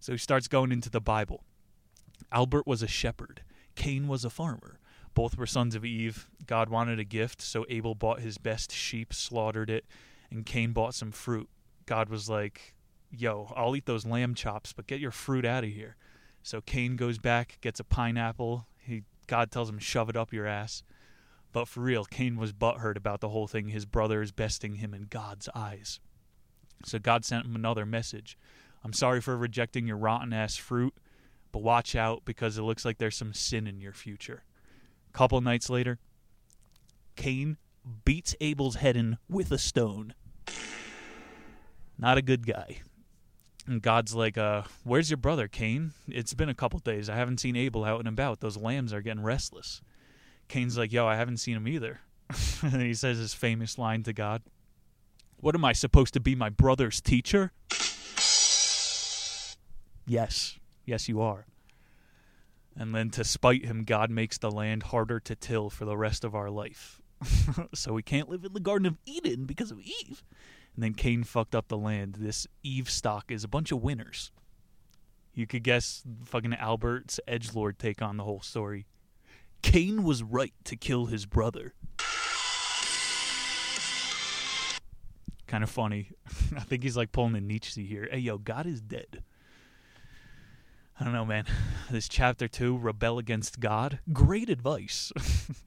So 0.00 0.12
he 0.12 0.18
starts 0.18 0.48
going 0.48 0.72
into 0.72 0.90
the 0.90 1.00
Bible. 1.00 1.44
Albert 2.30 2.66
was 2.66 2.82
a 2.82 2.88
shepherd, 2.88 3.42
Cain 3.74 4.08
was 4.08 4.24
a 4.24 4.30
farmer. 4.30 4.78
Both 5.14 5.36
were 5.36 5.46
sons 5.46 5.74
of 5.74 5.84
Eve. 5.84 6.26
God 6.46 6.70
wanted 6.70 6.98
a 6.98 7.04
gift, 7.04 7.42
so 7.42 7.66
Abel 7.68 7.94
bought 7.94 8.20
his 8.20 8.38
best 8.38 8.72
sheep, 8.72 9.12
slaughtered 9.12 9.68
it, 9.68 9.84
and 10.30 10.46
Cain 10.46 10.72
bought 10.72 10.94
some 10.94 11.12
fruit. 11.12 11.50
God 11.84 12.08
was 12.08 12.30
like, 12.30 12.74
Yo, 13.10 13.52
I'll 13.54 13.76
eat 13.76 13.84
those 13.84 14.06
lamb 14.06 14.34
chops, 14.34 14.72
but 14.72 14.86
get 14.86 15.00
your 15.00 15.10
fruit 15.10 15.44
out 15.44 15.64
of 15.64 15.70
here. 15.70 15.96
So 16.42 16.62
Cain 16.62 16.96
goes 16.96 17.18
back, 17.18 17.58
gets 17.60 17.78
a 17.78 17.84
pineapple. 17.84 18.66
He 18.78 19.02
God 19.26 19.50
tells 19.50 19.68
him, 19.68 19.78
shove 19.78 20.08
it 20.08 20.16
up 20.16 20.32
your 20.32 20.46
ass. 20.46 20.82
But 21.52 21.68
for 21.68 21.80
real, 21.80 22.04
Cain 22.04 22.36
was 22.36 22.52
butthurt 22.52 22.96
about 22.96 23.20
the 23.20 23.28
whole 23.28 23.46
thing. 23.46 23.68
His 23.68 23.84
brother 23.84 24.22
is 24.22 24.32
besting 24.32 24.76
him 24.76 24.94
in 24.94 25.06
God's 25.08 25.48
eyes. 25.54 26.00
So 26.84 26.98
God 26.98 27.24
sent 27.24 27.46
him 27.46 27.54
another 27.54 27.86
message. 27.86 28.36
I'm 28.82 28.92
sorry 28.92 29.20
for 29.20 29.36
rejecting 29.36 29.86
your 29.86 29.96
rotten 29.96 30.32
ass 30.32 30.56
fruit, 30.56 30.94
but 31.52 31.62
watch 31.62 31.94
out 31.94 32.24
because 32.24 32.58
it 32.58 32.62
looks 32.62 32.84
like 32.84 32.98
there's 32.98 33.16
some 33.16 33.34
sin 33.34 33.66
in 33.66 33.80
your 33.80 33.92
future. 33.92 34.42
A 35.08 35.12
couple 35.16 35.40
nights 35.40 35.68
later, 35.70 35.98
Cain 37.16 37.58
beats 38.04 38.34
Abel's 38.40 38.76
head 38.76 38.96
in 38.96 39.18
with 39.28 39.52
a 39.52 39.58
stone. 39.58 40.14
Not 41.98 42.18
a 42.18 42.22
good 42.22 42.46
guy. 42.46 42.80
And 43.66 43.80
God's 43.80 44.14
like, 44.14 44.36
uh, 44.36 44.62
where's 44.82 45.10
your 45.10 45.18
brother, 45.18 45.46
Cain? 45.46 45.92
It's 46.08 46.34
been 46.34 46.48
a 46.48 46.54
couple 46.54 46.80
days. 46.80 47.08
I 47.08 47.14
haven't 47.14 47.38
seen 47.38 47.54
Abel 47.54 47.84
out 47.84 48.00
and 48.00 48.08
about. 48.08 48.40
Those 48.40 48.56
lambs 48.56 48.92
are 48.92 49.02
getting 49.02 49.22
restless. 49.22 49.82
Cain's 50.48 50.76
like, 50.76 50.92
yo, 50.92 51.06
I 51.06 51.16
haven't 51.16 51.36
seen 51.36 51.56
him 51.56 51.68
either. 51.68 52.00
and 52.62 52.82
he 52.82 52.94
says 52.94 53.18
his 53.18 53.34
famous 53.34 53.78
line 53.78 54.02
to 54.04 54.12
God 54.12 54.42
What 55.36 55.54
am 55.54 55.64
I 55.64 55.74
supposed 55.74 56.14
to 56.14 56.20
be, 56.20 56.34
my 56.34 56.48
brother's 56.48 57.00
teacher? 57.00 57.52
Yes. 60.06 60.58
Yes, 60.84 61.08
you 61.08 61.20
are. 61.20 61.46
And 62.76 62.94
then 62.94 63.10
to 63.10 63.24
spite 63.24 63.64
him, 63.64 63.84
God 63.84 64.10
makes 64.10 64.38
the 64.38 64.50
land 64.50 64.84
harder 64.84 65.20
to 65.20 65.36
till 65.36 65.70
for 65.70 65.84
the 65.84 65.96
rest 65.96 66.24
of 66.24 66.34
our 66.34 66.50
life. 66.50 67.00
so 67.74 67.92
we 67.92 68.02
can't 68.02 68.28
live 68.28 68.44
in 68.44 68.52
the 68.52 68.60
Garden 68.60 68.86
of 68.86 68.98
Eden 69.04 69.44
because 69.44 69.70
of 69.70 69.80
Eve. 69.80 70.24
And 70.74 70.82
then 70.82 70.94
Cain 70.94 71.22
fucked 71.22 71.54
up 71.54 71.68
the 71.68 71.76
land. 71.76 72.16
This 72.18 72.46
Eve 72.62 72.88
stock 72.88 73.30
is 73.30 73.44
a 73.44 73.48
bunch 73.48 73.72
of 73.72 73.82
winners. 73.82 74.32
You 75.34 75.46
could 75.46 75.62
guess 75.62 76.02
fucking 76.24 76.54
Albert's 76.54 77.20
edge 77.26 77.54
lord 77.54 77.78
take 77.78 78.02
on 78.02 78.16
the 78.16 78.24
whole 78.24 78.40
story. 78.40 78.86
Cain 79.62 80.02
was 80.02 80.22
right 80.22 80.52
to 80.64 80.76
kill 80.76 81.06
his 81.06 81.26
brother. 81.26 81.74
Kind 85.46 85.62
of 85.62 85.70
funny. 85.70 86.10
I 86.56 86.60
think 86.60 86.82
he's 86.82 86.96
like 86.96 87.12
pulling 87.12 87.36
a 87.36 87.40
Nietzsche 87.40 87.84
here. 87.84 88.08
Hey, 88.10 88.18
yo, 88.18 88.38
God 88.38 88.66
is 88.66 88.80
dead. 88.80 89.22
I 90.98 91.04
don't 91.04 91.12
know, 91.12 91.24
man. 91.24 91.44
This 91.90 92.08
chapter 92.08 92.48
two, 92.48 92.78
rebel 92.78 93.18
against 93.18 93.60
God. 93.60 93.98
Great 94.14 94.48
advice. 94.48 95.12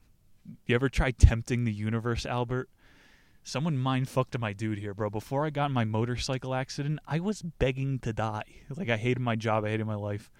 you 0.66 0.74
ever 0.74 0.88
try 0.88 1.12
tempting 1.12 1.64
the 1.64 1.72
universe, 1.72 2.26
Albert? 2.26 2.68
Someone 3.44 3.78
mind 3.78 4.08
fucked 4.08 4.36
my 4.36 4.52
dude 4.52 4.78
here, 4.78 4.92
bro. 4.92 5.08
Before 5.08 5.46
I 5.46 5.50
got 5.50 5.66
in 5.66 5.72
my 5.72 5.84
motorcycle 5.84 6.52
accident, 6.52 6.98
I 7.06 7.20
was 7.20 7.42
begging 7.42 8.00
to 8.00 8.12
die. 8.12 8.42
Like 8.76 8.88
I 8.88 8.96
hated 8.96 9.20
my 9.20 9.36
job, 9.36 9.64
I 9.64 9.68
hated 9.68 9.86
my 9.86 9.94
life. 9.94 10.32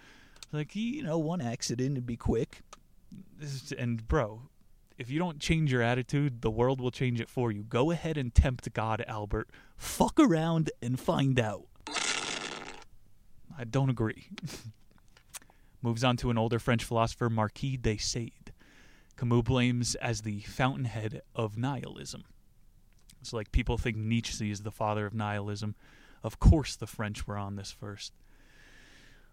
Like 0.50 0.74
you 0.74 1.04
know, 1.04 1.18
one 1.18 1.40
accident 1.40 1.94
would 1.94 2.06
be 2.06 2.16
quick. 2.16 2.62
And 3.78 4.08
bro, 4.08 4.42
if 4.98 5.08
you 5.08 5.20
don't 5.20 5.38
change 5.38 5.70
your 5.70 5.82
attitude, 5.82 6.40
the 6.42 6.50
world 6.50 6.80
will 6.80 6.90
change 6.90 7.20
it 7.20 7.28
for 7.28 7.52
you. 7.52 7.62
Go 7.62 7.92
ahead 7.92 8.16
and 8.16 8.34
tempt 8.34 8.72
God, 8.72 9.04
Albert. 9.06 9.50
Fuck 9.76 10.18
around 10.18 10.72
and 10.82 10.98
find 10.98 11.38
out. 11.38 11.66
I 13.58 13.64
don't 13.64 13.90
agree. 13.90 14.28
Moves 15.82 16.04
on 16.04 16.16
to 16.18 16.30
an 16.30 16.38
older 16.38 16.58
French 16.58 16.84
philosopher, 16.84 17.30
Marquis 17.30 17.76
de 17.76 17.96
Sade. 17.96 18.52
Camus 19.16 19.42
blames 19.42 19.94
as 19.96 20.22
the 20.22 20.40
fountainhead 20.40 21.22
of 21.34 21.56
nihilism. 21.56 22.24
It's 23.20 23.32
like 23.32 23.50
people 23.50 23.78
think 23.78 23.96
Nietzsche 23.96 24.50
is 24.50 24.60
the 24.60 24.70
father 24.70 25.06
of 25.06 25.14
nihilism. 25.14 25.74
Of 26.22 26.38
course, 26.38 26.76
the 26.76 26.86
French 26.86 27.26
were 27.26 27.38
on 27.38 27.56
this 27.56 27.70
first. 27.70 28.12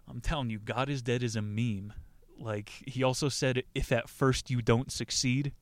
I'm 0.08 0.20
telling 0.20 0.50
you, 0.50 0.58
God 0.58 0.88
is 0.88 1.02
dead 1.02 1.22
is 1.22 1.36
a 1.36 1.42
meme. 1.42 1.92
Like, 2.38 2.70
he 2.86 3.02
also 3.02 3.28
said, 3.28 3.64
if 3.74 3.92
at 3.92 4.08
first 4.08 4.50
you 4.50 4.62
don't 4.62 4.90
succeed, 4.90 5.52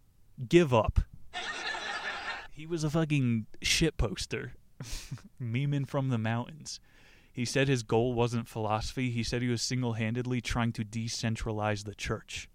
give 0.48 0.72
up. 0.72 1.00
he 2.50 2.66
was 2.66 2.84
a 2.84 2.90
fucking 2.90 3.46
shit 3.60 3.96
poster. 3.96 4.52
Memeing 5.42 5.86
from 5.86 6.08
the 6.08 6.18
mountains. 6.18 6.80
He 7.32 7.46
said 7.46 7.66
his 7.66 7.82
goal 7.82 8.12
wasn't 8.12 8.46
philosophy. 8.46 9.10
He 9.10 9.22
said 9.22 9.40
he 9.40 9.48
was 9.48 9.62
single 9.62 9.94
handedly 9.94 10.40
trying 10.40 10.72
to 10.72 10.84
decentralize 10.84 11.84
the 11.84 11.94
church. 11.94 12.48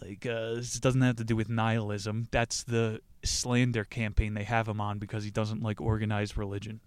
Like, 0.00 0.24
uh, 0.24 0.54
this 0.54 0.78
doesn't 0.78 1.00
have 1.02 1.16
to 1.16 1.24
do 1.24 1.36
with 1.36 1.48
nihilism. 1.48 2.28
That's 2.30 2.62
the 2.62 3.00
slander 3.24 3.84
campaign 3.84 4.34
they 4.34 4.44
have 4.44 4.68
him 4.68 4.80
on 4.80 4.98
because 4.98 5.24
he 5.24 5.30
doesn't 5.30 5.62
like 5.62 5.80
organized 5.80 6.36
religion. 6.38 6.80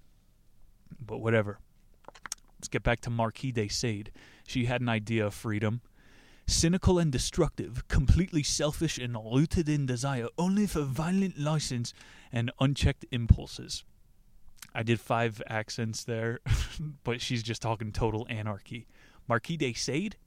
But 0.99 1.19
whatever. 1.19 1.59
Let's 2.57 2.69
get 2.69 2.83
back 2.83 3.01
to 3.01 3.09
Marquis 3.09 3.51
de 3.51 3.67
Sade. 3.67 4.11
She 4.47 4.65
had 4.65 4.81
an 4.81 4.89
idea 4.89 5.25
of 5.25 5.33
freedom. 5.33 5.81
Cynical 6.47 6.97
and 6.97 7.11
destructive, 7.11 7.87
completely 7.87 8.43
selfish 8.43 8.97
and 8.97 9.15
rooted 9.15 9.67
in 9.67 9.85
desire 9.85 10.27
only 10.37 10.65
for 10.65 10.83
violent 10.83 11.37
license 11.37 11.93
and 12.31 12.51
unchecked 12.59 13.05
impulses. 13.11 13.83
I 14.75 14.83
did 14.83 14.99
five 14.99 15.41
accents 15.47 16.03
there, 16.03 16.41
but 17.05 17.21
she's 17.21 17.41
just 17.41 17.61
talking 17.61 17.93
total 17.93 18.27
anarchy. 18.29 18.87
Marquis 19.25 19.55
de 19.55 19.73
Sade? 19.73 20.17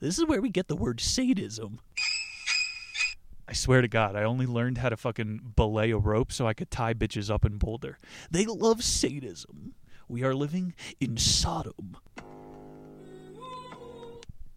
This 0.00 0.18
is 0.18 0.24
where 0.24 0.40
we 0.40 0.48
get 0.48 0.68
the 0.68 0.76
word 0.76 0.98
sadism. 0.98 1.80
I 3.46 3.52
swear 3.52 3.82
to 3.82 3.88
God, 3.88 4.16
I 4.16 4.24
only 4.24 4.46
learned 4.46 4.78
how 4.78 4.88
to 4.88 4.96
fucking 4.96 5.52
belay 5.56 5.90
a 5.90 5.98
rope 5.98 6.32
so 6.32 6.46
I 6.46 6.54
could 6.54 6.70
tie 6.70 6.94
bitches 6.94 7.30
up 7.30 7.44
in 7.44 7.58
Boulder. 7.58 7.98
They 8.30 8.46
love 8.46 8.82
sadism. 8.82 9.74
We 10.08 10.24
are 10.24 10.34
living 10.34 10.74
in 10.98 11.18
Sodom. 11.18 11.98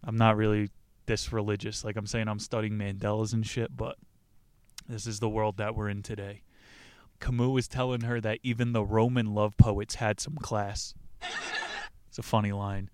I'm 0.02 0.16
not 0.16 0.38
really 0.38 0.70
this 1.04 1.30
religious. 1.30 1.84
Like 1.84 1.96
I'm 1.96 2.06
saying, 2.06 2.26
I'm 2.26 2.38
studying 2.38 2.78
Mandelas 2.78 3.34
and 3.34 3.46
shit, 3.46 3.76
but 3.76 3.96
this 4.88 5.06
is 5.06 5.20
the 5.20 5.28
world 5.28 5.58
that 5.58 5.76
we're 5.76 5.90
in 5.90 6.02
today. 6.02 6.42
Camus 7.20 7.48
was 7.48 7.68
telling 7.68 8.02
her 8.02 8.20
that 8.20 8.40
even 8.42 8.72
the 8.72 8.84
Roman 8.84 9.34
love 9.34 9.56
poets 9.56 9.96
had 9.96 10.20
some 10.20 10.36
class. 10.36 10.94
It's 12.08 12.18
a 12.18 12.22
funny 12.22 12.50
line. 12.50 12.90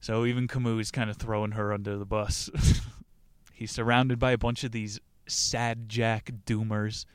So 0.00 0.24
even 0.26 0.48
Camus 0.48 0.80
is 0.80 0.90
kind 0.90 1.08
of 1.08 1.16
throwing 1.16 1.52
her 1.52 1.72
under 1.72 1.96
the 1.96 2.04
bus. 2.04 2.50
He's 3.52 3.72
surrounded 3.72 4.18
by 4.18 4.32
a 4.32 4.38
bunch 4.38 4.62
of 4.64 4.72
these 4.72 5.00
sad 5.26 5.88
jack 5.88 6.30
doomers, 6.46 7.06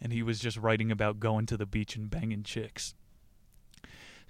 and 0.00 0.12
he 0.12 0.22
was 0.22 0.38
just 0.38 0.56
writing 0.56 0.92
about 0.92 1.20
going 1.20 1.46
to 1.46 1.56
the 1.56 1.66
beach 1.66 1.96
and 1.96 2.10
banging 2.10 2.42
chicks. 2.42 2.94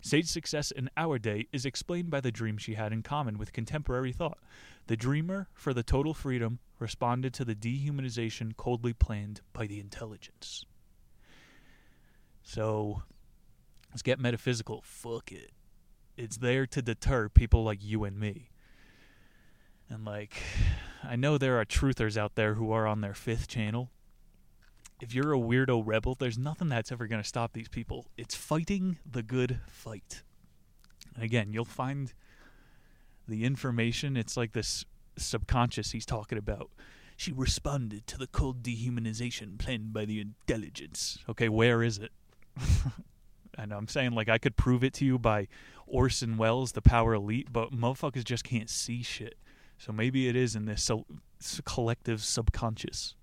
Sade's 0.00 0.30
success 0.30 0.70
in 0.70 0.88
our 0.96 1.18
day 1.18 1.48
is 1.52 1.66
explained 1.66 2.10
by 2.10 2.20
the 2.20 2.30
dream 2.30 2.56
she 2.56 2.74
had 2.74 2.92
in 2.92 3.02
common 3.02 3.36
with 3.36 3.52
contemporary 3.52 4.12
thought. 4.12 4.38
The 4.86 4.96
dreamer, 4.96 5.48
for 5.52 5.74
the 5.74 5.82
total 5.82 6.14
freedom, 6.14 6.60
responded 6.78 7.34
to 7.34 7.44
the 7.44 7.54
dehumanization 7.54 8.56
coldly 8.56 8.92
planned 8.92 9.40
by 9.52 9.66
the 9.66 9.80
intelligence. 9.80 10.64
So, 12.48 13.02
let's 13.90 14.00
get 14.00 14.18
metaphysical. 14.18 14.80
Fuck 14.82 15.32
it. 15.32 15.50
It's 16.16 16.38
there 16.38 16.66
to 16.68 16.80
deter 16.80 17.28
people 17.28 17.62
like 17.62 17.84
you 17.84 18.04
and 18.04 18.18
me. 18.18 18.48
And, 19.90 20.06
like, 20.06 20.32
I 21.04 21.14
know 21.14 21.36
there 21.36 21.60
are 21.60 21.66
truthers 21.66 22.16
out 22.16 22.36
there 22.36 22.54
who 22.54 22.72
are 22.72 22.86
on 22.86 23.02
their 23.02 23.12
fifth 23.12 23.48
channel. 23.48 23.90
If 24.98 25.14
you're 25.14 25.34
a 25.34 25.38
weirdo 25.38 25.82
rebel, 25.84 26.16
there's 26.18 26.38
nothing 26.38 26.70
that's 26.70 26.90
ever 26.90 27.06
going 27.06 27.22
to 27.22 27.28
stop 27.28 27.52
these 27.52 27.68
people. 27.68 28.06
It's 28.16 28.34
fighting 28.34 28.96
the 29.04 29.22
good 29.22 29.60
fight. 29.68 30.22
And 31.14 31.22
again, 31.22 31.52
you'll 31.52 31.66
find 31.66 32.14
the 33.28 33.44
information. 33.44 34.16
It's 34.16 34.38
like 34.38 34.54
this 34.54 34.86
subconscious 35.18 35.90
he's 35.90 36.06
talking 36.06 36.38
about. 36.38 36.70
She 37.14 37.30
responded 37.30 38.06
to 38.06 38.16
the 38.16 38.26
cold 38.26 38.62
dehumanization 38.62 39.58
planned 39.58 39.92
by 39.92 40.06
the 40.06 40.18
intelligence. 40.22 41.18
Okay, 41.28 41.50
where 41.50 41.82
is 41.82 41.98
it? 41.98 42.10
and 43.58 43.72
I'm 43.72 43.88
saying 43.88 44.12
like 44.12 44.28
I 44.28 44.38
could 44.38 44.56
prove 44.56 44.84
it 44.84 44.94
to 44.94 45.04
you 45.04 45.18
by 45.18 45.48
Orson 45.86 46.36
Welles, 46.36 46.72
the 46.72 46.82
Power 46.82 47.14
Elite, 47.14 47.52
but 47.52 47.72
motherfuckers 47.72 48.24
just 48.24 48.44
can't 48.44 48.70
see 48.70 49.02
shit. 49.02 49.36
So 49.78 49.92
maybe 49.92 50.28
it 50.28 50.36
is 50.36 50.56
in 50.56 50.66
this 50.66 50.82
so, 50.82 51.06
collective 51.64 52.22
subconscious. 52.22 53.14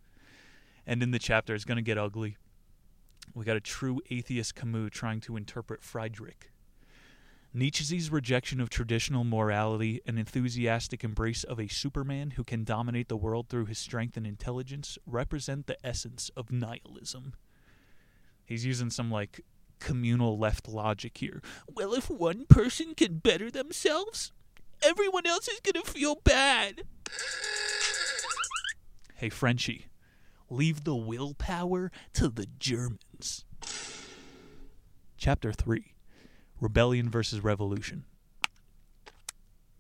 And 0.88 1.04
in 1.04 1.12
the 1.12 1.20
chapter, 1.20 1.54
it's 1.54 1.66
going 1.66 1.78
to 1.78 1.82
get 1.82 1.98
ugly. 1.98 2.38
We 3.34 3.44
got 3.44 3.58
a 3.58 3.62
true 3.62 4.02
atheist 4.10 4.56
Camus 4.56 4.92
trying 4.92 5.20
to 5.22 5.36
interpret 5.36 5.84
Friedrich. 5.84 6.52
Nietzsche's 7.54 8.12
rejection 8.12 8.60
of 8.60 8.70
traditional 8.70 9.24
morality 9.24 10.02
and 10.06 10.20
enthusiastic 10.20 11.06
embrace 11.06 11.46
of 11.46 11.58
a 11.58 11.70
Superman 11.70 12.32
who 12.32 12.44
can 12.44 12.66
dominate 12.66 13.08
the 13.08 13.16
world 13.16 13.48
through 13.48 13.66
his 13.66 13.80
strength 13.80 14.18
and 14.18 14.28
intelligence 14.28 14.98
represent 15.06 15.66
the 15.66 15.78
essence 15.86 16.30
of 16.36 16.52
nihilism. 16.52 17.34
He's 18.46 18.66
using 18.66 18.90
some 18.90 19.12
like 19.12 19.42
communal 19.80 20.38
left 20.38 20.68
logic 20.68 21.18
here. 21.18 21.42
Well, 21.68 21.94
if 21.94 22.10
one 22.10 22.46
person 22.48 22.96
can 22.96 23.18
better 23.18 23.50
themselves, 23.52 24.32
everyone 24.84 25.26
else 25.26 25.48
is 25.48 25.60
going 25.60 25.84
to 25.84 25.92
feel 25.92 26.16
bad. 26.16 26.84
Hey, 29.16 29.30
Frenchie, 29.30 29.88
leave 30.50 30.84
the 30.84 30.96
willpower 30.96 31.92
to 32.14 32.30
the 32.30 32.48
Germans. 32.60 33.46
Chapter 35.18 35.52
3 35.52 35.94
rebellion 36.62 37.10
versus 37.10 37.44
revolution. 37.44 38.06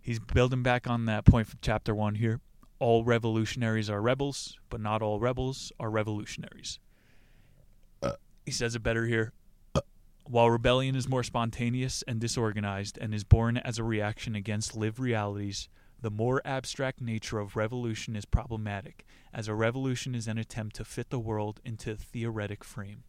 He's 0.02 0.20
building 0.20 0.62
back 0.62 0.88
on 0.88 1.06
that 1.06 1.26
point 1.26 1.48
from 1.48 1.60
chapter 1.62 1.96
one 1.96 2.16
here. 2.16 2.42
All 2.80 3.04
revolutionaries 3.04 3.90
are 3.90 4.02
rebels, 4.02 4.58
but 4.70 4.82
not 4.82 5.02
all 5.02 5.20
rebels 5.20 5.72
are 5.80 5.90
revolutionaries. 5.90 6.80
He 8.46 8.52
says 8.52 8.76
it 8.76 8.84
better 8.84 9.06
here. 9.06 9.34
While 10.28 10.50
rebellion 10.50 10.96
is 10.96 11.08
more 11.08 11.24
spontaneous 11.24 12.04
and 12.08 12.20
disorganized 12.20 12.98
and 13.00 13.14
is 13.14 13.24
born 13.24 13.58
as 13.58 13.78
a 13.78 13.84
reaction 13.84 14.36
against 14.36 14.76
lived 14.76 15.00
realities, 15.00 15.70
the 16.02 16.10
more 16.10 16.42
abstract 16.46 17.00
nature 17.00 17.40
of 17.40 17.56
revolution 17.56 18.16
is 18.16 18.26
problematic, 18.26 19.06
as 19.34 19.48
a 19.48 19.54
revolution 19.54 20.16
is 20.16 20.28
an 20.28 20.38
attempt 20.38 20.76
to 20.78 20.86
fit 20.86 21.10
the 21.10 21.20
world 21.20 21.62
into 21.64 21.92
a 21.92 21.96
theoretic 21.96 22.64
frame. 22.64 23.04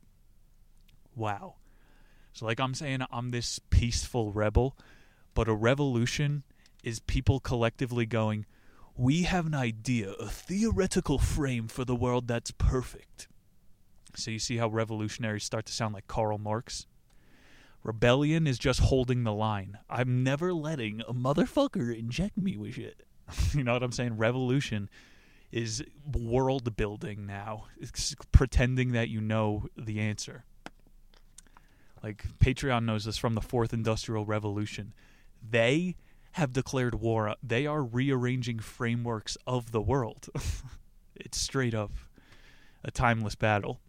Wow. 1.14 1.57
So, 2.33 2.45
like 2.45 2.61
I'm 2.61 2.75
saying, 2.75 3.00
I'm 3.11 3.31
this 3.31 3.59
peaceful 3.71 4.31
rebel, 4.31 4.76
but 5.35 5.49
a 5.49 5.55
revolution 5.55 6.43
is 6.83 7.00
people 7.00 7.40
collectively 7.40 8.04
going, 8.04 8.45
we 8.95 9.23
have 9.23 9.47
an 9.47 9.54
idea, 9.54 10.13
a 10.13 10.28
theoretical 10.28 11.19
frame 11.19 11.69
for 11.69 11.84
the 11.84 11.97
world 11.97 12.28
that's 12.28 12.50
perfect. 12.50 13.28
So, 14.17 14.31
you 14.31 14.39
see 14.39 14.57
how 14.57 14.69
revolutionaries 14.69 15.45
start 15.45 15.67
to 15.67 15.73
sound 15.73 15.95
like 15.95 16.07
Karl 16.07 16.39
Marx? 16.39 16.87
Rebellion 17.83 18.49
is 18.49 18.59
just 18.59 18.81
holding 18.81 19.23
the 19.23 19.33
line. 19.33 19.79
I'm 19.89 20.25
never 20.25 20.52
letting 20.52 21.02
a 21.02 21.15
motherfucker 21.15 21.97
inject 21.97 22.37
me 22.37 22.57
with 22.57 22.75
shit. 22.75 23.07
you 23.55 23.63
know 23.63 23.75
what 23.75 23.83
I'm 23.83 23.93
saying? 23.93 24.17
Revolution 24.17 24.91
is 25.52 25.85
world 26.13 26.76
building 26.76 27.26
now. 27.26 27.67
It's 27.79 28.15
pretending 28.33 28.93
that 28.93 29.09
you 29.09 29.21
know 29.21 29.67
the 29.76 30.00
answer. 30.00 30.45
Like 32.02 32.25
Patreon 32.39 32.85
knows 32.85 33.05
this 33.05 33.17
from 33.17 33.35
the 33.35 33.41
fourth 33.41 33.73
industrial 33.73 34.25
revolution. 34.25 34.93
They 35.49 35.97
have 36.33 36.52
declared 36.52 36.97
war. 36.97 37.35
They 37.43 37.67
are 37.67 37.83
rearranging 37.83 38.59
frameworks 38.59 39.37
of 39.47 39.73
the 39.73 39.81
world. 39.81 40.29
it's 41.17 41.39
straight 41.39 41.75
up 41.75 41.93
a 42.85 42.91
timeless 42.91 43.35
battle. 43.35 43.81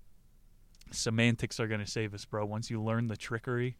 Semantics 0.91 1.59
are 1.59 1.67
going 1.67 1.79
to 1.79 1.89
save 1.89 2.13
us, 2.13 2.25
bro. 2.25 2.45
Once 2.45 2.69
you 2.69 2.81
learn 2.81 3.07
the 3.07 3.17
trickery, 3.17 3.77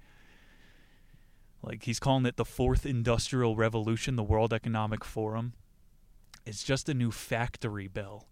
like 1.62 1.84
he's 1.84 2.00
calling 2.00 2.26
it 2.26 2.38
the 2.38 2.46
fourth 2.46 2.86
industrial 2.86 3.56
revolution, 3.56 4.16
the 4.16 4.24
World 4.24 4.54
Economic 4.54 5.04
Forum. 5.04 5.54
It's 6.46 6.64
just 6.64 6.88
a 6.88 6.94
new 6.94 7.12
factory 7.12 7.88
bell. 7.88 8.28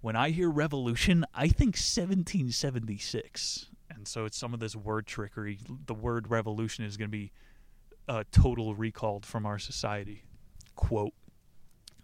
When 0.00 0.16
I 0.16 0.30
hear 0.30 0.50
revolution, 0.50 1.24
I 1.34 1.48
think 1.48 1.76
1776 1.76 3.70
and 3.90 4.08
so 4.08 4.24
it's 4.24 4.36
some 4.36 4.54
of 4.54 4.60
this 4.60 4.76
word 4.76 5.06
trickery. 5.06 5.58
The 5.86 5.94
word 5.94 6.30
revolution 6.30 6.84
is 6.84 6.96
going 6.96 7.08
to 7.08 7.16
be 7.16 7.32
uh, 8.08 8.24
total 8.32 8.74
recalled 8.74 9.24
from 9.24 9.46
our 9.46 9.58
society. 9.58 10.24
Quote 10.74 11.14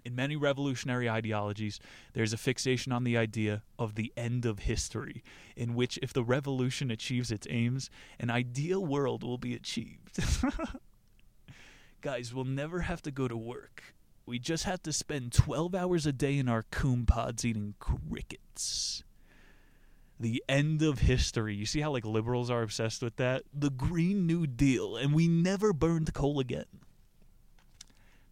In 0.05 0.15
many 0.15 0.37
revolutionary 0.37 1.09
ideologies, 1.09 1.81
there's 2.13 2.33
a 2.33 2.39
fixation 2.39 2.93
on 2.93 3.05
the 3.05 3.17
idea 3.17 3.63
of 3.79 3.95
the 3.95 4.13
end 4.17 4.47
of 4.47 4.61
history, 4.61 5.23
in 5.57 5.75
which 5.75 5.99
if 6.03 6.13
the 6.13 6.25
revolution 6.25 6.91
achieves 6.91 7.31
its 7.31 7.47
aims, 7.51 7.91
an 8.19 8.31
ideal 8.31 8.85
world 8.85 9.23
will 9.23 9.39
be 9.39 9.55
achieved. 9.55 10.19
Guys, 12.01 12.33
we'll 12.33 12.45
never 12.45 12.81
have 12.81 13.03
to 13.03 13.11
go 13.11 13.29
to 13.29 13.37
work. 13.37 13.95
We 14.27 14.39
just 14.39 14.65
have 14.65 14.83
to 14.85 14.93
spend 14.93 15.33
12 15.33 15.75
hours 15.75 16.07
a 16.07 16.13
day 16.13 16.39
in 16.39 16.49
our 16.49 16.65
coom 16.71 17.05
pods 17.05 17.45
eating 17.45 17.75
crickets 17.79 19.03
the 20.21 20.45
end 20.49 20.83
of 20.83 21.01
history. 21.01 21.55
You 21.55 21.67
see 21.67 21.81
how 21.81 21.91
like 21.91 22.05
liberals 22.05 22.51
are 22.51 22.63
obsessed 22.63 23.03
with 23.03 23.17
that? 23.17 23.43
The 23.55 23.71
Green 23.71 24.27
New 24.27 24.47
Deal, 24.47 24.97
and 24.97 25.15
we 25.15 25.27
never 25.27 25.73
burned 25.73 26.13
coal 26.13 26.39
again. 26.39 26.67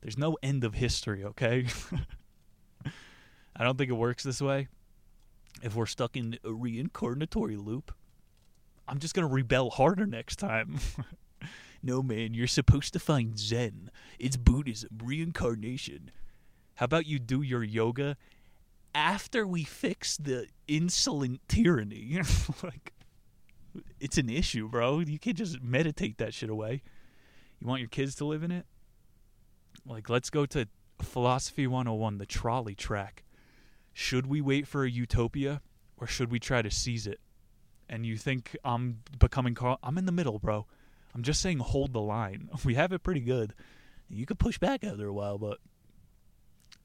There's 0.01 0.19
no 0.19 0.37
end 0.43 0.65
of 0.65 0.75
history, 0.75 1.25
okay? 1.25 1.67
I 3.57 3.65
don't 3.65 3.77
think 3.77 3.91
it 3.91 3.95
works 3.95 4.23
this 4.23 4.41
way. 4.41 4.69
If 5.63 5.75
we're 5.75 5.87
stuck 5.87 6.17
in 6.17 6.39
a 6.45 6.51
reincarnatory 6.51 7.63
loop, 7.63 7.93
I'm 8.87 8.99
just 8.99 9.15
going 9.15 9.27
to 9.27 9.35
rebel 9.35 9.71
harder 9.71 10.07
next 10.07 10.37
time. 10.37 10.79
no, 11.83 12.03
man, 12.03 12.35
you're 12.35 12.47
supposed 12.47 12.93
to 12.93 13.01
find 13.01 13.39
Zen. 13.39 13.91
It's 14.19 14.37
Buddhism, 14.37 14.91
reincarnation. 15.03 16.13
How 16.77 16.85
about 16.85 17.07
you 17.07 17.19
do 17.19 17.43
your 17.43 17.65
yoga 17.65 18.17
after 18.95 19.47
we 19.47 19.65
fix 19.65 20.17
the 20.17 20.47
insolent 20.67 21.41
tyranny. 21.49 22.21
like, 22.63 22.93
it's 24.01 24.19
an 24.19 24.29
issue, 24.29 24.69
bro. 24.69 25.01
You 25.01 25.19
can't 25.19 25.37
just 25.37 25.63
meditate 25.63 26.19
that 26.19 26.35
shit 26.35 26.51
away. 26.51 26.83
You 27.61 27.67
want 27.67 27.81
your 27.81 27.89
kids 27.89 28.15
to 28.17 28.25
live 28.25 28.43
in 28.43 28.51
it? 28.51 28.67
Like, 29.87 30.09
let's 30.09 30.31
go 30.31 30.47
to 30.47 30.69
Philosophy 31.01 31.67
101, 31.67 32.19
the 32.19 32.27
trolley 32.27 32.75
track. 32.75 33.25
Should 33.93 34.27
we 34.27 34.41
wait 34.41 34.67
for 34.67 34.85
a 34.85 34.91
utopia 34.91 35.61
or 35.97 36.07
should 36.07 36.31
we 36.31 36.39
try 36.39 36.63
to 36.63 36.71
seize 36.71 37.07
it? 37.07 37.21
And 37.89 38.05
you 38.05 38.17
think 38.17 38.57
I'm 38.65 39.01
becoming? 39.19 39.57
I'm 39.83 39.99
in 39.99 40.07
the 40.07 40.13
middle, 40.13 40.39
bro. 40.39 40.67
I'm 41.15 41.23
just 41.23 41.41
saying 41.41 41.59
hold 41.59 41.93
the 41.93 42.01
line. 42.01 42.51
We 42.65 42.75
have 42.75 42.93
it 42.93 43.03
pretty 43.03 43.21
good. 43.21 43.55
You 44.11 44.27
could 44.27 44.39
push 44.39 44.59
back 44.59 44.85
after 44.85 45.07
a 45.07 45.13
while, 45.13 45.39
but 45.39 45.59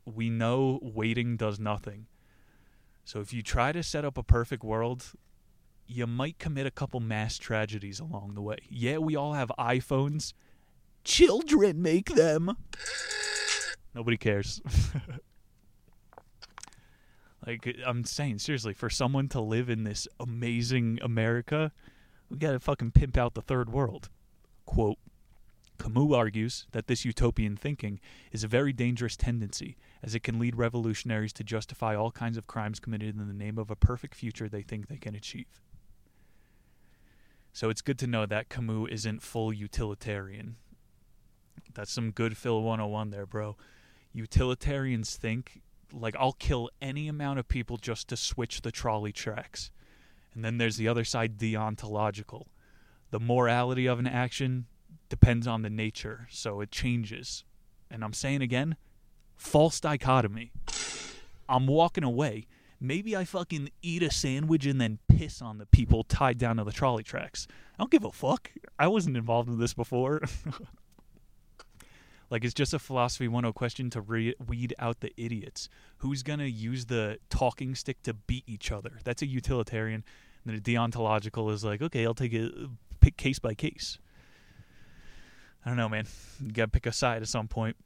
we 0.06 0.30
know 0.30 0.80
waiting 0.82 1.38
does 1.38 1.60
nothing. 1.60 2.08
So 3.06 3.20
if 3.20 3.34
you 3.34 3.42
try 3.42 3.72
to 3.72 3.84
set 3.84 4.06
up 4.06 4.18
a 4.18 4.24
perfect 4.24 4.64
world, 4.64 5.12
you 5.88 6.08
might 6.08 6.40
commit 6.40 6.66
a 6.66 6.72
couple 6.72 7.00
mass 7.00 7.38
tragedies 7.38 8.00
along 8.00 8.34
the 8.36 8.42
way. 8.42 8.58
Yeah, 8.70 8.98
we 8.98 9.16
all 9.16 9.34
have 9.34 9.52
iPhones. 9.60 10.34
Children 11.04 11.82
make 11.82 12.16
them. 12.16 12.56
Nobody 13.94 14.18
cares. 14.18 14.62
like 17.46 17.78
I'm 17.86 18.06
saying 18.06 18.40
seriously, 18.40 18.74
for 18.74 18.90
someone 18.90 19.28
to 19.30 19.42
live 19.42 19.70
in 19.70 19.84
this 19.84 20.08
amazing 20.20 21.00
America, 21.02 21.72
we 22.30 22.38
got 22.38 22.52
to 22.52 22.60
fucking 22.60 22.92
pimp 22.92 23.18
out 23.18 23.34
the 23.34 23.42
third 23.42 23.72
world. 23.72 24.10
Quote 24.66 24.98
Camus 25.78 26.16
argues 26.16 26.68
that 26.72 26.88
this 26.88 27.04
utopian 27.04 27.58
thinking 27.58 28.00
is 28.32 28.44
a 28.44 28.48
very 28.48 28.72
dangerous 28.72 29.18
tendency, 29.18 29.76
as 30.02 30.16
it 30.16 30.24
can 30.24 30.40
lead 30.40 30.56
revolutionaries 30.56 31.34
to 31.34 31.44
justify 31.44 31.96
all 31.96 32.12
kinds 32.12 32.38
of 32.38 32.48
crimes 32.48 32.80
committed 32.80 33.18
in 33.18 33.28
the 33.28 33.34
name 33.34 33.58
of 33.58 33.70
a 33.70 33.76
perfect 33.76 34.16
future 34.16 34.48
they 34.48 34.62
think 34.62 34.88
they 34.88 34.98
can 34.98 35.16
achieve. 35.16 35.60
So 37.52 37.70
it's 37.70 37.82
good 37.82 38.00
to 38.00 38.08
know 38.08 38.26
that 38.26 38.50
Camus 38.50 38.90
isn't 38.92 39.22
full 39.22 39.52
utilitarian. 39.52 40.56
That's 41.74 41.92
some 41.92 42.12
good 42.12 42.38
Phil 42.38 42.62
101 42.62 43.10
there, 43.10 43.26
bro. 43.26 43.58
Utilitarians 44.14 45.16
think 45.16 45.62
like 45.94 46.16
I'll 46.18 46.34
kill 46.34 46.70
any 46.82 47.08
amount 47.08 47.40
of 47.40 47.48
people 47.48 47.78
just 47.78 48.08
to 48.10 48.18
switch 48.18 48.62
the 48.62 48.72
trolley 48.72 49.12
tracks. 49.12 49.72
And 50.34 50.44
then 50.44 50.58
there's 50.58 50.78
the 50.78 50.88
other 50.88 51.04
side, 51.04 51.38
deontological. 51.38 52.48
The 53.12 53.20
morality 53.20 53.86
of 53.86 54.00
an 54.00 54.08
action 54.08 54.66
depends 55.10 55.46
on 55.46 55.62
the 55.62 55.70
nature, 55.70 56.28
so 56.32 56.62
it 56.62 56.72
changes. 56.72 57.44
And 57.92 58.04
I'm 58.04 58.14
saying 58.14 58.42
again, 58.42 58.76
false 59.36 59.80
dichotomy. 59.80 60.52
I'm 61.48 61.68
walking 61.68 62.04
away. 62.04 62.48
Maybe 62.80 63.16
I 63.16 63.24
fucking 63.24 63.70
eat 63.82 64.04
a 64.04 64.12
sandwich 64.12 64.66
and 64.66 64.82
then 64.82 65.00
piss 65.08 65.42
on 65.42 65.58
the 65.58 65.66
people 65.68 66.04
tied 66.04 66.38
down 66.38 66.58
to 66.58 66.64
the 66.64 66.72
trolley 66.72 67.04
tracks. 67.04 67.48
I 67.76 67.84
don't 67.84 67.92
give 67.92 68.04
a 68.04 68.12
fuck. 68.12 68.52
I 68.80 68.88
wasn't 68.88 69.16
involved 69.16 69.50
in 69.50 69.60
this 69.60 69.74
before. 69.74 70.22
like 72.34 72.44
it's 72.44 72.56
just 72.56 72.74
a 72.74 72.80
philosophy 72.80 73.30
10 73.30 73.54
question 73.54 73.92
to 73.92 74.02
re- 74.02 74.34
weed 74.44 74.74
out 74.80 75.02
the 75.02 75.14
idiots. 75.18 75.70
Who's 75.98 76.24
going 76.24 76.40
to 76.40 76.50
use 76.50 76.88
the 76.88 77.20
talking 77.30 77.76
stick 77.76 78.02
to 78.04 78.16
beat 78.16 78.44
each 78.48 78.72
other? 78.72 78.94
That's 79.04 79.22
a 79.22 79.28
utilitarian. 79.28 80.04
And 80.44 80.60
the 80.60 80.74
deontological 80.74 81.54
is 81.54 81.64
like, 81.64 81.84
okay, 81.84 82.04
I'll 82.04 82.16
take 82.16 82.34
it 82.34 82.52
pick 83.02 83.18
case 83.18 83.38
by 83.38 83.54
case. 83.54 84.00
I 85.64 85.70
don't 85.70 85.78
know, 85.78 85.88
man. 85.88 86.08
You 86.44 86.52
got 86.52 86.64
to 86.64 86.72
pick 86.72 86.88
a 86.88 86.92
side 86.92 87.22
at 87.22 87.28
some 87.28 87.48
point 87.48 87.78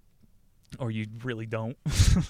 or 0.79 0.91
you 0.91 1.07
really 1.25 1.45
don't. 1.45 1.75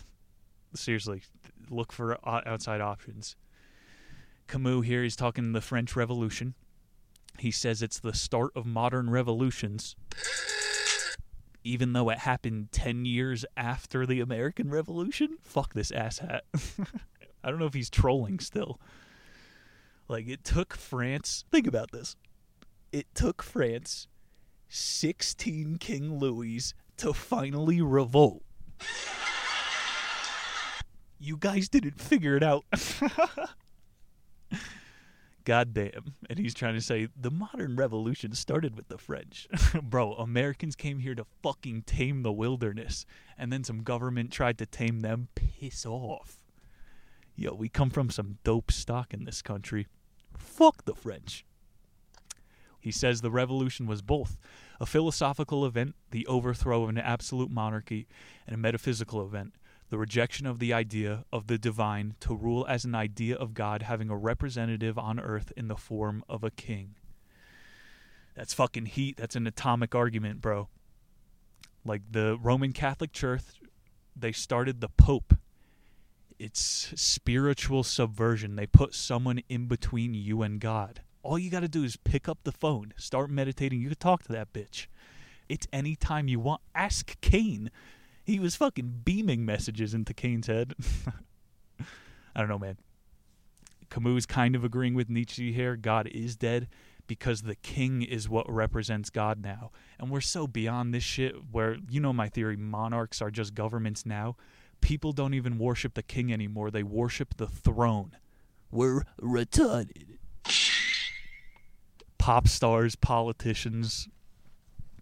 Seriously, 0.73 1.21
look 1.69 1.91
for 1.91 2.17
uh, 2.27 2.41
outside 2.47 2.81
options. 2.81 3.35
Camus 4.47 4.87
here, 4.87 5.03
he's 5.03 5.15
talking 5.15 5.53
the 5.53 5.61
French 5.61 5.95
Revolution. 5.95 6.55
He 7.37 7.51
says 7.51 7.83
it's 7.83 7.99
the 7.99 8.15
start 8.15 8.53
of 8.55 8.65
modern 8.65 9.11
revolutions, 9.11 9.95
even 11.67 11.93
though 11.93 12.09
it 12.09 12.19
happened 12.19 12.71
10 12.71 13.05
years 13.05 13.45
after 13.57 14.05
the 14.05 14.21
American 14.21 14.69
Revolution. 14.69 15.37
Fuck 15.43 15.73
this 15.73 15.91
asshat. 15.91 16.41
I 17.43 17.49
don't 17.49 17.59
know 17.59 17.65
if 17.65 17.73
he's 17.73 17.89
trolling 17.89 18.39
still. 18.39 18.79
Like, 20.07 20.27
it 20.29 20.43
took 20.43 20.73
France, 20.73 21.43
think 21.51 21.67
about 21.67 21.91
this. 21.91 22.15
It 22.93 23.07
took 23.13 23.43
France 23.43 24.07
16 24.69 25.77
King 25.77 26.17
Louis 26.17 26.73
to 26.97 27.13
finally 27.13 27.81
revolt. 27.81 28.43
You 31.19 31.35
guys 31.37 31.67
didn't 31.67 31.99
figure 31.99 32.37
it 32.37 32.43
out. 32.43 32.63
God 35.47 35.73
damn. 35.73 36.13
And 36.29 36.37
he's 36.37 36.53
trying 36.53 36.73
to 36.73 36.81
say 36.81 37.07
the 37.15 37.31
modern 37.31 37.77
revolution 37.77 38.33
started 38.33 38.75
with 38.75 38.89
the 38.89 38.97
French. 38.97 39.47
Bro, 39.81 40.15
Americans 40.15 40.75
came 40.75 40.99
here 40.99 41.15
to 41.15 41.25
fucking 41.41 41.83
tame 41.83 42.21
the 42.21 42.33
wilderness. 42.33 43.05
And 43.37 43.51
then 43.51 43.63
some 43.63 43.83
government 43.83 44.33
tried 44.33 44.57
to 44.57 44.65
tame 44.65 44.99
them. 44.99 45.29
Piss 45.35 45.85
off. 45.85 46.43
Yo, 47.37 47.53
we 47.53 47.69
come 47.69 47.89
from 47.89 48.09
some 48.09 48.39
dope 48.43 48.73
stock 48.73 49.13
in 49.13 49.23
this 49.23 49.41
country. 49.41 49.87
Fuck 50.35 50.83
the 50.83 50.95
French. 50.95 51.45
He 52.81 52.91
says 52.91 53.21
the 53.21 53.31
revolution 53.31 53.87
was 53.87 54.01
both 54.01 54.35
a 54.81 54.85
philosophical 54.85 55.65
event, 55.65 55.95
the 56.11 56.27
overthrow 56.27 56.83
of 56.83 56.89
an 56.89 56.97
absolute 56.97 57.49
monarchy, 57.49 58.05
and 58.45 58.53
a 58.53 58.57
metaphysical 58.57 59.25
event, 59.25 59.53
the 59.89 59.97
rejection 59.97 60.45
of 60.45 60.59
the 60.59 60.73
idea 60.73 61.23
of 61.31 61.47
the 61.47 61.57
divine 61.57 62.15
to 62.19 62.35
rule 62.35 62.65
as 62.67 62.83
an 62.83 62.95
idea 62.95 63.35
of 63.35 63.53
God 63.53 63.83
having 63.83 64.09
a 64.09 64.17
representative 64.17 64.97
on 64.97 65.19
earth 65.19 65.53
in 65.55 65.67
the 65.67 65.77
form 65.77 66.23
of 66.27 66.43
a 66.43 66.51
king. 66.51 66.95
That's 68.35 68.53
fucking 68.53 68.87
heat. 68.87 69.17
That's 69.17 69.35
an 69.35 69.47
atomic 69.47 69.95
argument, 69.95 70.41
bro. 70.41 70.67
Like 71.85 72.01
the 72.11 72.37
Roman 72.41 72.73
Catholic 72.73 73.13
Church, 73.13 73.41
they 74.15 74.31
started 74.31 74.81
the 74.81 74.89
Pope. 74.89 75.33
It's 76.37 76.93
spiritual 76.95 77.83
subversion. 77.83 78.55
They 78.55 78.67
put 78.67 78.93
someone 78.93 79.41
in 79.49 79.67
between 79.67 80.13
you 80.13 80.43
and 80.43 80.59
God. 80.59 81.01
All 81.23 81.39
you 81.39 81.49
got 81.49 81.61
to 81.61 81.67
do 81.67 81.83
is 81.83 81.95
pick 81.95 82.29
up 82.29 82.39
the 82.43 82.51
phone, 82.51 82.93
start 82.95 83.29
meditating. 83.29 83.81
You 83.81 83.89
can 83.89 83.97
talk 83.97 84.23
to 84.23 84.31
that 84.33 84.53
bitch. 84.53 84.87
It's 85.49 85.67
anytime 85.73 86.27
you 86.27 86.39
want. 86.39 86.61
Ask 86.75 87.19
Cain. 87.21 87.71
He 88.27 88.39
was 88.39 88.55
fucking 88.55 89.01
beaming 89.05 89.45
messages 89.45 89.93
into 89.93 90.13
Cain's 90.13 90.47
head. 90.47 90.75
I 92.35 92.39
don't 92.39 92.49
know, 92.49 92.59
man. 92.59 92.77
Camus 93.89 94.25
kind 94.25 94.53
of 94.53 94.63
agreeing 94.63 94.93
with 94.93 95.09
Nietzsche 95.09 95.53
here. 95.53 95.77
God 95.77 96.07
is 96.07 96.35
dead 96.35 96.67
because 97.07 97.43
the 97.43 97.55
king 97.55 98.01
is 98.01 98.27
what 98.27 98.51
represents 98.51 99.09
God 99.09 99.41
now. 99.41 99.71
And 99.97 100.11
we're 100.11 100.19
so 100.19 100.45
beyond 100.45 100.93
this 100.93 101.03
shit 101.03 101.35
where, 101.51 101.77
you 101.89 102.01
know, 102.01 102.11
my 102.11 102.27
theory 102.27 102.57
monarchs 102.57 103.21
are 103.21 103.31
just 103.31 103.55
governments 103.55 104.05
now. 104.05 104.35
People 104.81 105.13
don't 105.13 105.33
even 105.33 105.57
worship 105.57 105.93
the 105.93 106.03
king 106.03 106.31
anymore, 106.31 106.69
they 106.69 106.83
worship 106.83 107.37
the 107.37 107.47
throne. 107.47 108.11
We're 108.69 109.03
retarded 109.21 110.17
pop 112.27 112.45
stars, 112.45 112.97
politicians, 112.97 114.09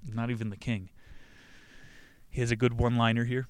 not 0.07 0.29
even 0.29 0.51
the 0.51 0.55
king. 0.55 0.91
He 2.35 2.41
has 2.41 2.51
a 2.51 2.57
good 2.57 2.73
one 2.73 2.97
liner 2.97 3.23
here. 3.23 3.47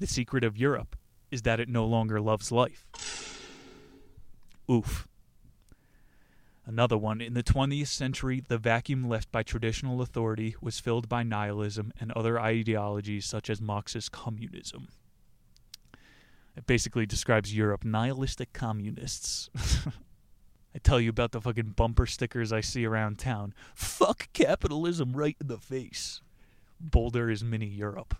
The 0.00 0.08
secret 0.08 0.42
of 0.42 0.56
Europe 0.56 0.96
is 1.30 1.42
that 1.42 1.60
it 1.60 1.68
no 1.68 1.86
longer 1.86 2.20
loves 2.20 2.50
life. 2.50 2.84
Oof. 4.68 5.06
Another 6.66 6.98
one. 6.98 7.20
In 7.20 7.34
the 7.34 7.44
20th 7.44 7.86
century, 7.86 8.42
the 8.48 8.58
vacuum 8.58 9.08
left 9.08 9.30
by 9.30 9.44
traditional 9.44 10.02
authority 10.02 10.56
was 10.60 10.80
filled 10.80 11.08
by 11.08 11.22
nihilism 11.22 11.92
and 12.00 12.10
other 12.10 12.40
ideologies 12.40 13.24
such 13.24 13.48
as 13.48 13.60
Marxist 13.60 14.10
communism. 14.10 14.88
It 16.56 16.66
basically 16.66 17.06
describes 17.06 17.54
Europe 17.54 17.84
nihilistic 17.84 18.52
communists. 18.52 19.48
I 20.74 20.78
tell 20.82 21.00
you 21.00 21.10
about 21.10 21.30
the 21.30 21.40
fucking 21.40 21.74
bumper 21.76 22.06
stickers 22.06 22.52
I 22.52 22.62
see 22.62 22.84
around 22.84 23.20
town. 23.20 23.54
Fuck 23.76 24.32
capitalism 24.32 25.12
right 25.12 25.36
in 25.40 25.46
the 25.46 25.58
face. 25.58 26.20
Boulder 26.80 27.30
is 27.30 27.42
mini 27.42 27.66
Europe. 27.66 28.14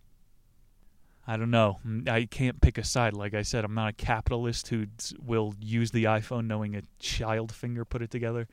I 1.27 1.37
don't 1.37 1.51
know. 1.51 1.79
Mm, 1.87 2.09
I 2.09 2.25
can't 2.25 2.61
pick 2.61 2.79
a 2.79 2.85
side. 2.85 3.12
Like 3.12 3.35
I 3.35 3.42
said, 3.42 3.64
I'm 3.64 3.75
not 3.75 3.90
a 3.90 3.92
capitalist 3.92 4.68
who 4.68 4.87
will 5.23 5.55
use 5.61 5.90
the 5.90 6.05
iPhone 6.05 6.47
knowing 6.47 6.75
a 6.75 6.83
child 6.99 7.53
finger 7.53 7.85
put 7.85 8.01
it 8.01 8.11
together. 8.11 8.49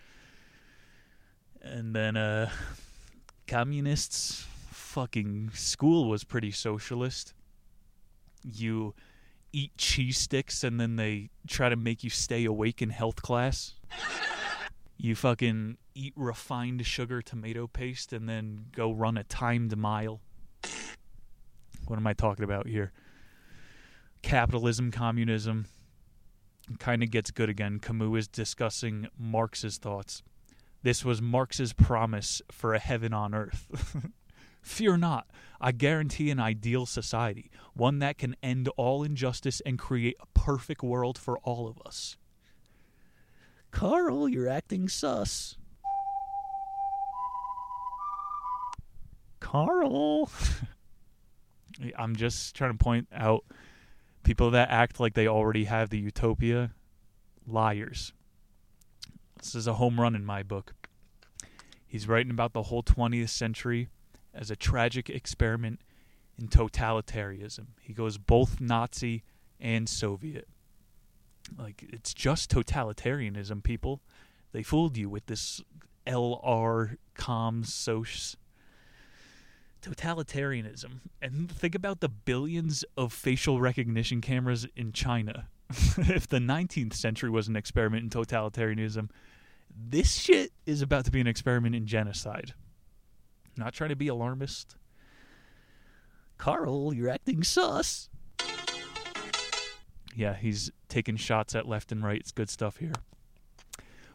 And 1.62 1.96
then, 1.96 2.18
uh, 2.18 2.50
communists, 3.48 4.46
fucking 4.72 5.52
school 5.54 6.10
was 6.10 6.24
pretty 6.24 6.52
socialist. 6.52 7.34
You 8.44 8.94
eat 9.54 9.76
cheese 9.78 10.18
sticks 10.18 10.64
and 10.64 10.80
then 10.80 10.98
they 10.98 11.30
try 11.48 11.70
to 11.70 11.78
make 11.78 12.04
you 12.04 12.10
stay 12.10 12.44
awake 12.44 12.82
in 12.82 12.90
health 12.90 13.22
class. 13.22 13.76
You 14.98 15.16
fucking 15.16 15.78
eat 15.94 16.14
refined 16.16 16.86
sugar 16.86 17.22
tomato 17.22 17.68
paste 17.68 18.14
and 18.14 18.28
then 18.28 18.66
go 18.72 18.92
run 18.92 19.18
a 19.18 19.24
timed 19.24 19.76
mile. 19.78 20.22
What 21.88 21.98
am 21.98 22.08
I 22.08 22.14
talking 22.14 22.44
about 22.44 22.68
here? 22.68 22.92
Capitalism, 24.22 24.92
communism. 24.92 25.68
Kind 26.80 27.04
of 27.04 27.12
gets 27.12 27.30
good 27.30 27.50
again. 27.50 27.80
Camus 27.80 28.22
is 28.22 28.28
discussing 28.28 29.08
Marx's 29.18 29.78
thoughts. 29.78 30.24
This 30.82 31.06
was 31.06 31.22
Marx's 31.22 31.74
promise 31.74 32.42
for 32.52 32.74
a 32.74 32.80
heaven 32.80 33.14
on 33.14 33.36
earth. 33.36 33.96
Fear 34.62 34.98
not, 34.98 35.28
I 35.62 35.72
guarantee 35.72 36.32
an 36.32 36.40
ideal 36.40 36.88
society, 36.88 37.52
one 37.74 38.00
that 38.00 38.18
can 38.18 38.36
end 38.42 38.68
all 38.78 39.04
injustice 39.04 39.62
and 39.64 39.78
create 39.78 40.16
a 40.20 40.26
perfect 40.34 40.82
world 40.82 41.20
for 41.20 41.38
all 41.40 41.68
of 41.68 41.80
us. 41.86 42.18
Karl, 43.76 44.30
you're 44.30 44.48
acting 44.48 44.88
sus. 44.88 45.58
Karl. 49.42 50.30
I'm 51.98 52.16
just 52.16 52.56
trying 52.56 52.72
to 52.72 52.82
point 52.82 53.10
out 53.14 53.44
people 54.24 54.52
that 54.52 54.70
act 54.72 55.02
like 55.02 55.14
they 55.14 55.28
already 55.28 55.66
have 55.66 55.90
the 55.90 56.00
utopia 56.00 56.72
liars. 57.46 58.14
This 59.40 59.54
is 59.54 59.68
a 59.68 59.74
home 59.74 60.00
run 60.00 60.16
in 60.16 60.24
my 60.26 60.42
book. 60.42 60.74
He's 61.86 62.08
writing 62.08 62.32
about 62.32 62.54
the 62.54 62.64
whole 62.64 62.82
20th 62.82 63.28
century 63.28 63.90
as 64.34 64.50
a 64.50 64.56
tragic 64.56 65.10
experiment 65.10 65.82
in 66.40 66.48
totalitarianism. 66.48 67.66
He 67.82 67.92
goes 67.92 68.18
both 68.18 68.62
Nazi 68.62 69.24
and 69.60 69.90
Soviet. 69.90 70.48
Like, 71.58 71.86
it's 71.90 72.14
just 72.14 72.50
totalitarianism, 72.52 73.64
people. 73.64 74.02
They 74.52 74.64
fooled 74.64 74.98
you 74.98 75.10
with 75.10 75.26
this 75.26 75.62
LR 76.08 76.98
com 77.14 77.64
soc 77.64 78.38
totalitarianism. 79.82 81.00
And 81.22 81.52
think 81.52 81.76
about 81.76 82.00
the 82.00 82.10
billions 82.10 82.84
of 82.98 83.14
facial 83.14 83.60
recognition 83.60 84.22
cameras 84.22 84.66
in 84.76 84.92
China. 84.92 85.48
if 85.98 86.28
the 86.28 86.40
19th 86.40 86.94
century 86.94 87.30
was 87.30 87.48
an 87.48 87.56
experiment 87.56 88.04
in 88.04 88.10
totalitarianism, 88.10 89.10
this 89.76 90.14
shit 90.16 90.52
is 90.66 90.82
about 90.82 91.06
to 91.06 91.12
be 91.12 91.20
an 91.20 91.28
experiment 91.28 91.76
in 91.76 91.86
genocide. 91.86 92.54
Not 93.58 93.74
trying 93.74 93.90
to 93.90 93.96
be 93.96 94.08
alarmist. 94.08 94.76
Karl, 96.38 96.94
you're 96.94 97.10
acting 97.10 97.44
sus. 97.44 98.10
Yeah, 100.16 100.36
he's 100.36 100.72
taking 100.88 101.18
shots 101.18 101.56
at 101.56 101.68
left 101.68 101.92
and 101.92 102.04
right. 102.04 102.20
It's 102.20 102.32
good 102.32 102.50
stuff 102.50 102.78
here. 102.78 102.94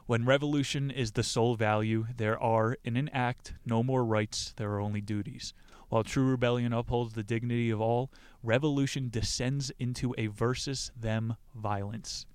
When 0.06 0.24
revolution 0.24 0.90
is 0.90 1.12
the 1.12 1.22
sole 1.22 1.54
value, 1.54 2.06
there 2.16 2.40
are, 2.42 2.76
in 2.84 2.96
an 2.96 3.10
act, 3.10 3.54
no 3.64 3.82
more 3.82 4.04
rights, 4.04 4.52
there 4.56 4.72
are 4.72 4.80
only 4.80 5.00
duties. 5.00 5.54
While 5.88 6.02
true 6.02 6.24
rebellion 6.24 6.72
upholds 6.72 7.14
the 7.14 7.22
dignity 7.22 7.70
of 7.70 7.80
all, 7.80 8.10
revolution 8.42 9.08
descends 9.10 9.70
into 9.78 10.14
a 10.16 10.28
versus 10.28 10.90
them 10.96 11.36
violence. 11.54 12.26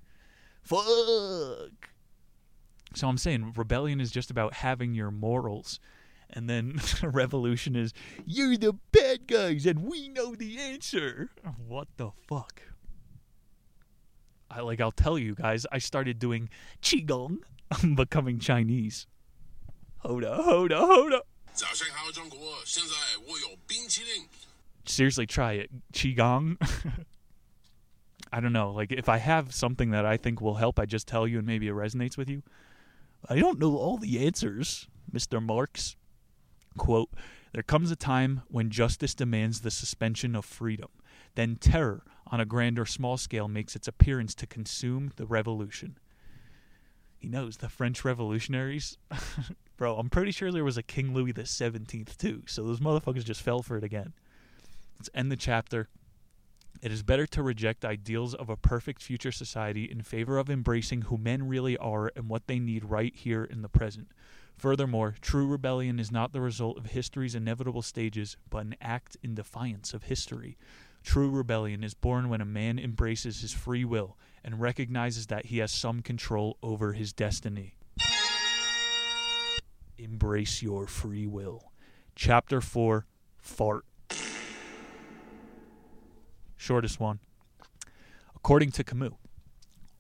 Fuck! 0.62 1.89
So 2.93 3.08
I'm 3.08 3.17
saying 3.17 3.54
rebellion 3.56 3.99
is 3.99 4.12
just 4.12 4.32
about 4.32 4.54
having 4.54 4.93
your 4.93 5.12
morals. 5.12 5.80
And 6.30 6.49
then 6.49 6.80
revolution 7.04 7.75
is, 7.75 7.93
you're 8.25 8.58
the 8.58 8.73
bad 8.91 9.28
guys 9.28 9.65
and 9.65 9.84
we 9.84 10.08
know 10.10 10.36
the 10.36 10.60
answer. 10.60 11.30
What 11.67 11.88
the 11.97 12.12
fuck? 12.28 12.62
I, 14.56 14.62
like 14.62 14.80
I'll 14.80 14.91
tell 14.91 15.20
you 15.20 15.36
guys, 15.36 15.65
I 15.72 15.80
started 15.80 16.20
doing 16.20 16.50
qigong. 16.82 17.39
I'm 17.72 17.96
becoming 17.96 18.39
Chinese. 18.39 19.08
Hoda, 20.04 20.39
hoda, 20.39 20.82
hoda. 20.82 21.20
Seriously, 24.86 25.26
try 25.26 25.54
it. 25.54 25.70
Qigong. 25.94 26.58
I 28.32 28.39
don't 28.39 28.54
know. 28.54 28.72
Like, 28.72 28.91
if 28.91 29.10
I 29.10 29.18
have 29.18 29.54
something 29.54 29.91
that 29.91 30.06
I 30.06 30.18
think 30.18 30.41
will 30.41 30.56
help, 30.56 30.80
I 30.80 30.86
just 30.86 31.08
tell 31.08 31.28
you 31.28 31.39
and 31.39 31.48
maybe 31.48 31.68
it 31.68 31.74
resonates 31.74 32.18
with 32.18 32.30
you. 32.30 32.44
I 33.28 33.39
don't 33.39 33.60
know 33.60 33.76
all 33.76 33.98
the 33.98 34.26
answers, 34.26 34.88
Mr. 35.12 35.41
Marx. 35.41 35.96
Quote 36.78 37.10
There 37.54 37.63
comes 37.63 37.89
a 37.89 37.96
time 37.96 38.44
when 38.50 38.70
justice 38.70 39.15
demands 39.15 39.62
the 39.62 39.72
suspension 39.72 40.36
of 40.36 40.46
freedom. 40.46 40.89
Then 41.36 41.56
terror 41.56 42.04
on 42.28 42.40
a 42.40 42.46
grand 42.46 42.80
or 42.80 42.86
small 42.86 43.18
scale, 43.18 43.48
makes 43.48 43.76
its 43.76 43.88
appearance 43.88 44.34
to 44.36 44.48
consume 44.48 45.12
the 45.16 45.26
revolution. 45.26 45.98
He 47.18 47.28
knows 47.28 47.58
the 47.58 47.70
French 47.70 48.04
revolutionaries. 48.04 48.98
Bro, 49.78 49.98
I'm 49.98 50.10
pretty 50.10 50.32
sure 50.32 50.52
there 50.52 50.64
was 50.64 50.78
a 50.78 50.84
King 50.84 51.14
Louis 51.14 51.32
the 51.32 51.46
Seventeenth 51.46 52.18
too, 52.18 52.44
so 52.46 52.64
those 52.64 52.80
motherfuckers 52.80 53.26
just 53.26 53.42
fell 53.42 53.62
for 53.62 53.78
it 53.78 53.84
again. 53.84 54.14
Let's 54.98 55.10
end 55.14 55.32
the 55.32 55.36
chapter. 55.36 55.90
It 56.82 56.92
is 56.92 57.04
better 57.04 57.26
to 57.28 57.42
reject 57.42 57.84
ideals 57.84 58.34
of 58.34 58.50
a 58.50 58.58
perfect 58.58 59.02
future 59.02 59.32
society 59.32 59.86
in 59.86 60.02
favor 60.02 60.38
of 60.38 60.50
embracing 60.50 61.04
who 61.04 61.18
men 61.18 61.48
really 61.48 61.78
are 61.78 62.12
and 62.16 62.30
what 62.30 62.48
they 62.48 62.60
need 62.60 62.86
right 62.86 63.16
here 63.16 63.44
in 63.44 63.62
the 63.62 63.70
present. 63.70 64.10
Furthermore, 64.58 65.16
true 65.20 65.48
rebellion 65.48 66.00
is 66.00 66.12
not 66.12 66.32
the 66.32 66.42
result 66.42 66.78
of 66.78 66.88
history's 66.88 67.36
inevitable 67.36 67.82
stages, 67.82 68.38
but 68.50 68.66
an 68.66 68.76
act 68.80 69.18
in 69.22 69.36
defiance 69.36 69.94
of 69.94 70.04
history. 70.04 70.58
True 71.06 71.30
rebellion 71.30 71.84
is 71.84 71.94
born 71.94 72.30
when 72.30 72.41
a 72.41 72.46
man 72.46 72.80
embraces 72.80 73.41
his 73.41 73.54
free 73.54 73.86
will 73.86 74.18
and 74.44 74.60
recognizes 74.60 75.28
that 75.28 75.46
he 75.46 75.60
has 75.60 75.72
some 75.72 76.02
control 76.02 76.58
over 76.63 76.94
his 76.94 77.13
destiny. 77.13 77.76
Embrace 80.00 80.63
your 80.63 80.88
free 80.88 81.28
will. 81.28 81.72
Chapter 82.15 82.60
4 82.60 83.06
Fart. 83.38 83.86
Shortest 86.58 87.00
one. 87.00 87.20
According 88.36 88.72
to 88.72 88.84
Camus, 88.84 89.13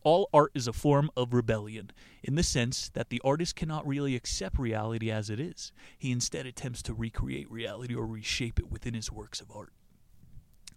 all 0.03 0.27
art 0.33 0.51
is 0.55 0.67
a 0.67 0.73
form 0.73 1.11
of 1.15 1.33
rebellion, 1.33 1.91
in 2.23 2.33
the 2.33 2.43
sense 2.43 2.89
that 2.89 3.09
the 3.09 3.21
artist 3.23 3.55
cannot 3.55 3.87
really 3.87 4.15
accept 4.15 4.57
reality 4.57 5.11
as 5.11 5.29
it 5.29 5.39
is. 5.39 5.71
He 5.99 6.11
instead 6.11 6.47
attempts 6.47 6.81
to 6.83 6.93
recreate 6.95 7.49
reality 7.49 7.93
or 7.93 8.07
reshape 8.07 8.59
it 8.59 8.71
within 8.71 8.95
his 8.95 9.11
works 9.11 9.39
of 9.39 9.51
art. 9.55 9.71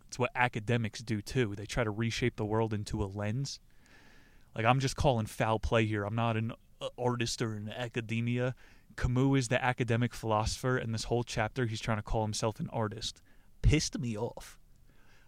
It's 0.08 0.18
what 0.18 0.30
academics 0.34 1.00
do 1.00 1.20
too. 1.20 1.54
They 1.54 1.66
try 1.66 1.84
to 1.84 1.90
reshape 1.90 2.36
the 2.36 2.44
world 2.44 2.72
into 2.72 3.02
a 3.02 3.06
lens. 3.06 3.60
Like, 4.56 4.64
I'm 4.64 4.80
just 4.80 4.96
calling 4.96 5.26
foul 5.26 5.58
play 5.58 5.84
here. 5.84 6.04
I'm 6.04 6.14
not 6.14 6.36
an 6.36 6.52
uh, 6.80 6.88
artist 6.98 7.42
or 7.42 7.54
an 7.54 7.68
academia. 7.68 8.54
Camus 8.96 9.38
is 9.38 9.48
the 9.48 9.62
academic 9.62 10.14
philosopher, 10.14 10.76
and 10.76 10.92
this 10.92 11.04
whole 11.04 11.22
chapter, 11.22 11.66
he's 11.66 11.80
trying 11.80 11.98
to 11.98 12.02
call 12.02 12.22
himself 12.22 12.58
an 12.58 12.68
artist. 12.72 13.20
Pissed 13.62 13.98
me 13.98 14.16
off. 14.16 14.58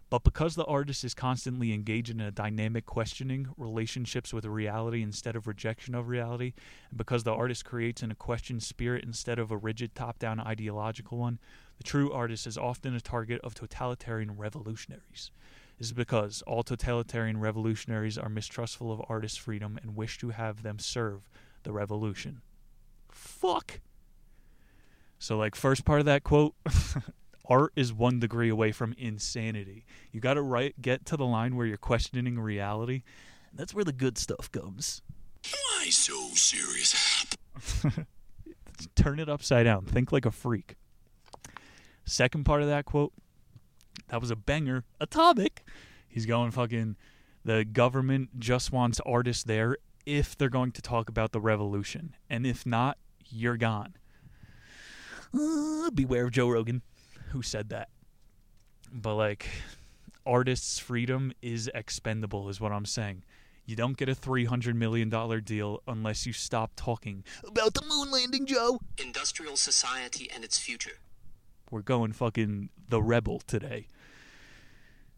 But 0.09 0.25
because 0.25 0.55
the 0.55 0.65
artist 0.65 1.05
is 1.05 1.13
constantly 1.13 1.71
engaged 1.71 2.09
in 2.09 2.19
a 2.19 2.31
dynamic 2.31 2.85
questioning 2.85 3.47
relationships 3.55 4.33
with 4.33 4.43
reality 4.43 5.01
instead 5.01 5.37
of 5.37 5.47
rejection 5.47 5.95
of 5.95 6.09
reality, 6.09 6.51
and 6.89 6.97
because 6.97 7.23
the 7.23 7.31
artist 7.31 7.63
creates 7.63 8.03
in 8.03 8.11
a 8.11 8.15
questioned 8.15 8.61
spirit 8.61 9.05
instead 9.05 9.39
of 9.39 9.51
a 9.51 9.57
rigid 9.57 9.95
top 9.95 10.19
down 10.19 10.41
ideological 10.41 11.19
one, 11.19 11.39
the 11.81 11.87
true 11.87 12.11
artist 12.11 12.45
is 12.45 12.59
often 12.59 12.93
a 12.93 13.01
target 13.01 13.41
of 13.41 13.55
totalitarian 13.55 14.37
revolutionaries. 14.37 15.31
This 15.79 15.87
is 15.87 15.93
because 15.93 16.43
all 16.45 16.61
totalitarian 16.61 17.39
revolutionaries 17.39 18.19
are 18.19 18.29
mistrustful 18.29 18.91
of 18.91 19.01
artists' 19.09 19.39
freedom 19.39 19.79
and 19.81 19.95
wish 19.95 20.19
to 20.19 20.29
have 20.29 20.61
them 20.61 20.77
serve 20.77 21.27
the 21.63 21.71
revolution. 21.71 22.41
Fuck. 23.09 23.79
So, 25.17 25.39
like, 25.39 25.55
first 25.55 25.83
part 25.83 26.01
of 26.01 26.05
that 26.05 26.23
quote 26.23 26.53
art 27.49 27.73
is 27.75 27.91
one 27.91 28.19
degree 28.19 28.49
away 28.49 28.71
from 28.71 28.93
insanity. 28.99 29.83
You 30.11 30.19
got 30.19 30.35
to 30.35 30.43
right 30.43 30.79
get 30.79 31.03
to 31.07 31.17
the 31.17 31.25
line 31.25 31.55
where 31.55 31.65
you're 31.65 31.77
questioning 31.77 32.37
reality. 32.37 33.01
That's 33.51 33.73
where 33.73 33.83
the 33.83 33.91
good 33.91 34.19
stuff 34.19 34.51
comes. 34.51 35.01
Why 35.51 35.89
so 35.89 36.29
serious? 36.35 37.25
Turn 38.95 39.19
it 39.19 39.29
upside 39.29 39.63
down. 39.63 39.85
Think 39.85 40.11
like 40.11 40.27
a 40.27 40.31
freak. 40.31 40.75
Second 42.05 42.43
part 42.43 42.61
of 42.61 42.67
that 42.67 42.85
quote, 42.85 43.13
that 44.09 44.21
was 44.21 44.31
a 44.31 44.35
banger. 44.35 44.83
Atomic. 44.99 45.63
He's 46.07 46.25
going 46.25 46.51
fucking. 46.51 46.97
The 47.43 47.65
government 47.65 48.39
just 48.39 48.71
wants 48.71 48.99
artists 49.05 49.43
there 49.43 49.77
if 50.05 50.37
they're 50.37 50.49
going 50.49 50.71
to 50.73 50.81
talk 50.81 51.09
about 51.09 51.31
the 51.31 51.39
revolution, 51.39 52.15
and 52.29 52.45
if 52.45 52.65
not, 52.65 52.97
you're 53.29 53.57
gone. 53.57 53.95
Uh, 55.33 55.89
beware 55.91 56.25
of 56.25 56.31
Joe 56.31 56.49
Rogan, 56.49 56.81
who 57.29 57.41
said 57.41 57.69
that. 57.69 57.89
But 58.91 59.15
like, 59.15 59.47
artists' 60.25 60.79
freedom 60.79 61.31
is 61.41 61.69
expendable, 61.73 62.49
is 62.49 62.59
what 62.59 62.71
I'm 62.71 62.85
saying. 62.85 63.23
You 63.65 63.75
don't 63.75 63.95
get 63.95 64.09
a 64.09 64.15
$300 64.15 64.75
million 64.75 65.09
deal 65.43 65.81
unless 65.87 66.25
you 66.25 66.33
stop 66.33 66.71
talking 66.75 67.23
about 67.45 67.73
the 67.73 67.83
moon 67.87 68.11
landing, 68.11 68.45
Joe. 68.45 68.79
Industrial 68.97 69.55
society 69.55 70.29
and 70.33 70.43
its 70.43 70.57
future. 70.59 70.97
We're 71.71 71.81
going 71.81 72.11
fucking 72.11 72.69
the 72.89 73.01
rebel 73.01 73.39
today. 73.39 73.87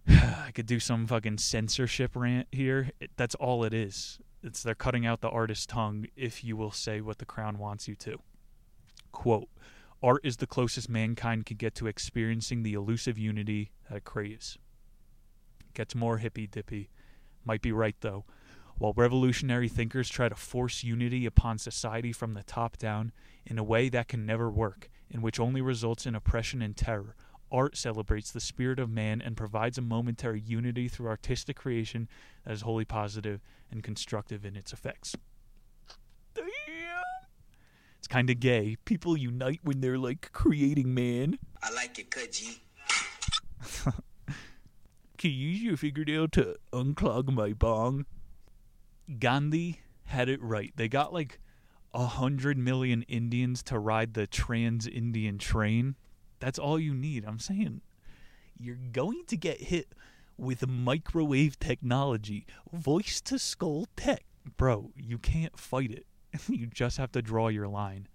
I 0.07 0.51
could 0.53 0.67
do 0.67 0.79
some 0.79 1.07
fucking 1.07 1.39
censorship 1.39 2.11
rant 2.15 2.47
here. 2.51 2.91
It, 2.99 3.09
that's 3.17 3.33
all 3.35 3.63
it 3.63 3.73
is. 3.73 4.19
It's 4.43 4.61
they're 4.61 4.75
cutting 4.75 5.05
out 5.05 5.21
the 5.21 5.29
artist's 5.29 5.65
tongue 5.65 6.05
if 6.15 6.43
you 6.43 6.55
will 6.55 6.71
say 6.71 7.01
what 7.01 7.17
the 7.17 7.25
crown 7.25 7.57
wants 7.57 7.87
you 7.87 7.95
to. 7.95 8.19
Quote, 9.11 9.49
art 10.03 10.21
is 10.23 10.37
the 10.37 10.47
closest 10.47 10.89
mankind 10.89 11.47
can 11.47 11.57
get 11.57 11.73
to 11.75 11.87
experiencing 11.87 12.61
the 12.61 12.73
elusive 12.73 13.17
unity 13.17 13.71
that 13.89 13.97
it 13.97 14.03
craves. 14.03 14.59
Gets 15.73 15.95
more 15.95 16.19
hippy 16.19 16.45
dippy. 16.45 16.89
Might 17.43 17.63
be 17.63 17.71
right 17.71 17.95
though. 18.01 18.25
While 18.77 18.93
revolutionary 18.93 19.69
thinkers 19.69 20.09
try 20.09 20.29
to 20.29 20.35
force 20.35 20.83
unity 20.83 21.25
upon 21.25 21.57
society 21.57 22.11
from 22.11 22.33
the 22.33 22.43
top 22.43 22.77
down 22.77 23.11
in 23.45 23.57
a 23.57 23.63
way 23.63 23.89
that 23.89 24.07
can 24.07 24.25
never 24.25 24.51
work, 24.51 24.89
in 25.13 25.21
which 25.21 25.39
only 25.39 25.61
results 25.61 26.05
in 26.05 26.15
oppression 26.15 26.61
and 26.61 26.75
terror, 26.75 27.15
art 27.51 27.77
celebrates 27.77 28.31
the 28.31 28.39
spirit 28.41 28.79
of 28.79 28.89
man 28.89 29.21
and 29.21 29.37
provides 29.37 29.77
a 29.77 29.81
momentary 29.81 30.41
unity 30.41 30.87
through 30.87 31.07
artistic 31.07 31.55
creation 31.55 32.09
that 32.43 32.53
is 32.53 32.61
wholly 32.61 32.83
positive 32.83 33.39
and 33.71 33.83
constructive 33.83 34.43
in 34.43 34.55
its 34.55 34.73
effects. 34.73 35.15
Damn. 36.33 36.45
It's 37.99 38.07
kind 38.07 38.29
of 38.31 38.39
gay. 38.39 38.75
People 38.85 39.15
unite 39.15 39.59
when 39.63 39.81
they're 39.81 39.99
like 39.99 40.31
creating 40.33 40.93
man. 40.93 41.37
I 41.61 41.71
like 41.71 41.99
it, 41.99 42.09
cut, 42.09 42.31
G. 42.31 42.63
Can 45.17 45.31
you 45.31 45.49
use 45.49 45.61
your 45.61 45.77
fingernail 45.77 46.27
to 46.29 46.55
unclog 46.73 47.31
my 47.31 47.53
bong? 47.53 48.05
Gandhi 49.19 49.81
had 50.05 50.27
it 50.27 50.41
right. 50.41 50.73
They 50.75 50.89
got 50.89 51.13
like 51.13 51.39
a 51.93 52.05
hundred 52.05 52.57
million 52.57 53.03
Indians 53.03 53.61
to 53.63 53.77
ride 53.77 54.13
the 54.13 54.27
trans 54.27 54.87
Indian 54.87 55.37
train. 55.37 55.95
That's 56.39 56.59
all 56.59 56.79
you 56.79 56.93
need. 56.93 57.25
I'm 57.25 57.39
saying 57.39 57.81
you're 58.57 58.75
going 58.91 59.23
to 59.27 59.37
get 59.37 59.61
hit 59.61 59.93
with 60.37 60.67
microwave 60.67 61.59
technology, 61.59 62.45
voice 62.71 63.21
to 63.21 63.37
skull 63.37 63.87
tech. 63.95 64.23
Bro, 64.57 64.91
you 64.95 65.17
can't 65.17 65.57
fight 65.57 65.91
it. 65.91 66.05
you 66.47 66.67
just 66.67 66.97
have 66.97 67.11
to 67.13 67.21
draw 67.21 67.47
your 67.47 67.67
line. 67.67 68.07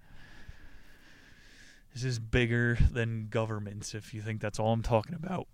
This 1.94 2.04
is 2.04 2.18
bigger 2.18 2.78
than 2.92 3.28
governments 3.30 3.94
if 3.94 4.12
you 4.12 4.20
think 4.20 4.40
that's 4.40 4.58
all 4.58 4.72
I'm 4.72 4.82
talking 4.82 5.14
about. 5.14 5.48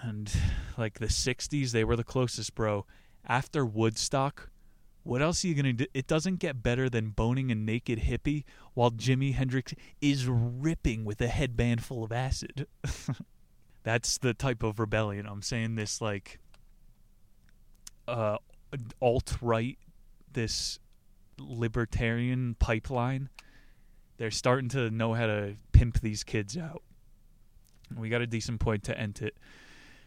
And 0.00 0.32
like 0.78 0.98
the 0.98 1.06
60s, 1.06 1.70
they 1.70 1.84
were 1.84 1.96
the 1.96 2.04
closest, 2.04 2.54
bro. 2.54 2.86
After 3.26 3.64
Woodstock, 3.64 4.50
What 5.04 5.20
else 5.20 5.44
are 5.44 5.48
you 5.48 5.54
gonna 5.54 5.72
do? 5.72 5.86
It 5.94 6.06
doesn't 6.06 6.36
get 6.36 6.62
better 6.62 6.88
than 6.88 7.10
boning 7.10 7.50
a 7.50 7.54
naked 7.54 8.00
hippie 8.00 8.44
while 8.74 8.90
Jimi 8.90 9.34
Hendrix 9.34 9.74
is 10.00 10.26
ripping 10.26 11.04
with 11.04 11.20
a 11.20 11.28
headband 11.28 11.82
full 11.82 12.04
of 12.04 12.12
acid. 12.12 12.66
That's 13.82 14.18
the 14.18 14.32
type 14.32 14.62
of 14.62 14.78
rebellion. 14.78 15.26
I'm 15.26 15.42
saying 15.42 15.74
this 15.74 16.00
like 16.00 16.38
uh, 18.06 18.36
alt 19.00 19.36
right, 19.40 19.78
this 20.32 20.78
libertarian 21.38 22.54
pipeline. 22.58 23.28
They're 24.18 24.30
starting 24.30 24.68
to 24.70 24.90
know 24.90 25.14
how 25.14 25.26
to 25.26 25.56
pimp 25.72 26.00
these 26.00 26.22
kids 26.22 26.56
out. 26.56 26.82
We 27.96 28.08
got 28.08 28.22
a 28.22 28.26
decent 28.26 28.60
point 28.60 28.84
to 28.84 28.98
end 28.98 29.20
it. 29.20 29.36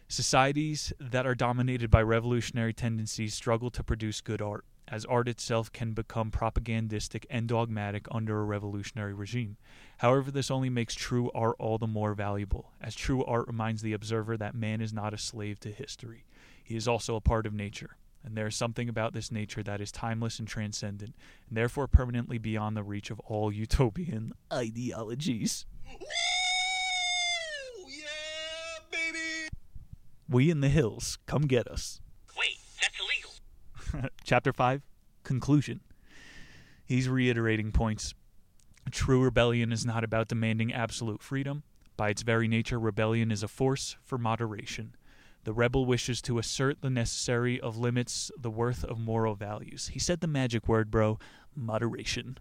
Societies 0.08 0.94
that 1.00 1.26
are 1.26 1.36
dominated 1.36 1.90
by 1.90 2.02
revolutionary 2.02 2.74
tendencies 2.74 3.34
struggle 3.34 3.70
to 3.72 3.84
produce 3.84 4.22
good 4.22 4.42
art, 4.42 4.64
as 4.88 5.06
art 5.06 5.28
itself 5.28 5.72
can 5.72 5.94
become 5.94 6.32
propagandistic 6.32 7.26
and 7.30 7.48
dogmatic 7.48 8.06
under 8.12 8.40
a 8.40 8.44
revolutionary 8.44 9.14
regime. 9.14 9.58
However, 9.98 10.32
this 10.32 10.52
only 10.52 10.70
makes 10.70 10.94
true 10.94 11.32
art 11.34 11.56
all 11.60 11.78
the 11.78 11.88
more 11.88 12.14
valuable, 12.14 12.72
as 12.82 12.96
true 12.96 13.24
art 13.26 13.48
reminds 13.48 13.82
the 13.82 13.94
observer 13.94 14.38
that 14.38 14.56
man 14.56 14.82
is 14.82 14.94
not 14.94 15.14
a 15.14 15.18
slave 15.18 15.60
to 15.62 15.72
history. 15.72 16.26
He 16.64 16.76
is 16.76 16.88
also 16.88 17.16
a 17.16 17.22
part 17.22 17.46
of 17.46 17.54
nature, 17.54 17.98
and 18.24 18.36
there 18.36 18.48
is 18.48 18.56
something 18.56 18.90
about 18.90 19.14
this 19.14 19.32
nature 19.32 19.64
that 19.64 19.82
is 19.82 19.92
timeless 19.92 20.40
and 20.40 20.48
transcendent, 20.48 21.16
and 21.48 21.58
therefore 21.58 21.88
permanently 21.88 22.38
beyond 22.38 22.76
the 22.76 22.84
reach 22.84 23.10
of 23.10 23.20
all 23.22 23.52
utopian 23.52 24.34
ideologies. 24.54 25.66
Woo! 25.88 26.06
Yeah, 27.88 28.80
baby! 28.92 29.50
We 30.30 30.50
in 30.52 30.62
the 30.62 30.70
hills, 30.70 31.18
come 31.26 31.44
get 31.44 31.68
us. 31.68 32.02
Chapter 34.24 34.54
5 34.54 34.82
Conclusion. 35.24 35.82
He's 36.86 37.10
reiterating 37.10 37.72
points. 37.72 38.14
True 38.92 39.24
rebellion 39.24 39.72
is 39.72 39.86
not 39.86 40.04
about 40.04 40.28
demanding 40.28 40.72
absolute 40.72 41.22
freedom. 41.24 41.64
By 41.98 42.10
its 42.10 42.22
very 42.22 42.48
nature, 42.48 42.80
rebellion 42.80 43.32
is 43.32 43.42
a 43.42 43.48
force 43.48 43.98
for 44.04 44.18
moderation. 44.18 44.96
The 45.46 45.54
rebel 45.54 45.86
wishes 45.86 46.22
to 46.24 46.38
assert 46.38 46.82
the 46.82 46.90
necessary 46.90 47.60
of 47.60 47.78
limits, 47.78 48.32
the 48.38 48.52
worth 48.52 48.84
of 48.84 49.00
moral 49.00 49.36
values. 49.36 49.90
He 49.94 50.00
said 50.00 50.20
the 50.20 50.28
magic 50.28 50.68
word, 50.68 50.92
bro 50.92 51.18
moderation. 51.56 52.38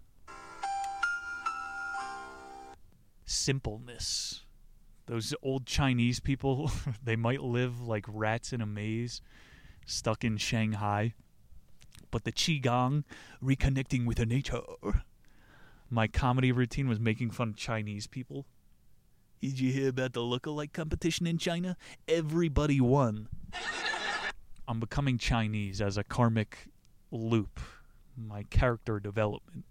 Simpleness. 3.24 4.42
Those 5.06 5.34
old 5.42 5.66
Chinese 5.66 6.20
people, 6.20 6.70
they 7.02 7.16
might 7.16 7.42
live 7.42 7.80
like 7.80 8.04
rats 8.08 8.52
in 8.52 8.60
a 8.60 8.66
maze, 8.66 9.22
stuck 9.86 10.24
in 10.24 10.36
Shanghai 10.36 11.14
but 12.14 12.22
the 12.22 12.30
qigong, 12.30 13.02
reconnecting 13.42 14.06
with 14.06 14.24
nature. 14.24 14.60
My 15.90 16.06
comedy 16.06 16.52
routine 16.52 16.88
was 16.88 17.00
making 17.00 17.32
fun 17.32 17.48
of 17.48 17.56
Chinese 17.56 18.06
people. 18.06 18.46
Did 19.40 19.58
you 19.58 19.72
hear 19.72 19.88
about 19.88 20.12
the 20.12 20.20
look-alike 20.20 20.72
competition 20.72 21.26
in 21.26 21.38
China? 21.38 21.76
Everybody 22.06 22.80
won. 22.80 23.26
I'm 24.68 24.78
becoming 24.78 25.18
Chinese 25.18 25.80
as 25.80 25.98
a 25.98 26.04
karmic 26.04 26.68
loop. 27.10 27.58
My 28.16 28.44
character 28.44 29.00
development. 29.00 29.64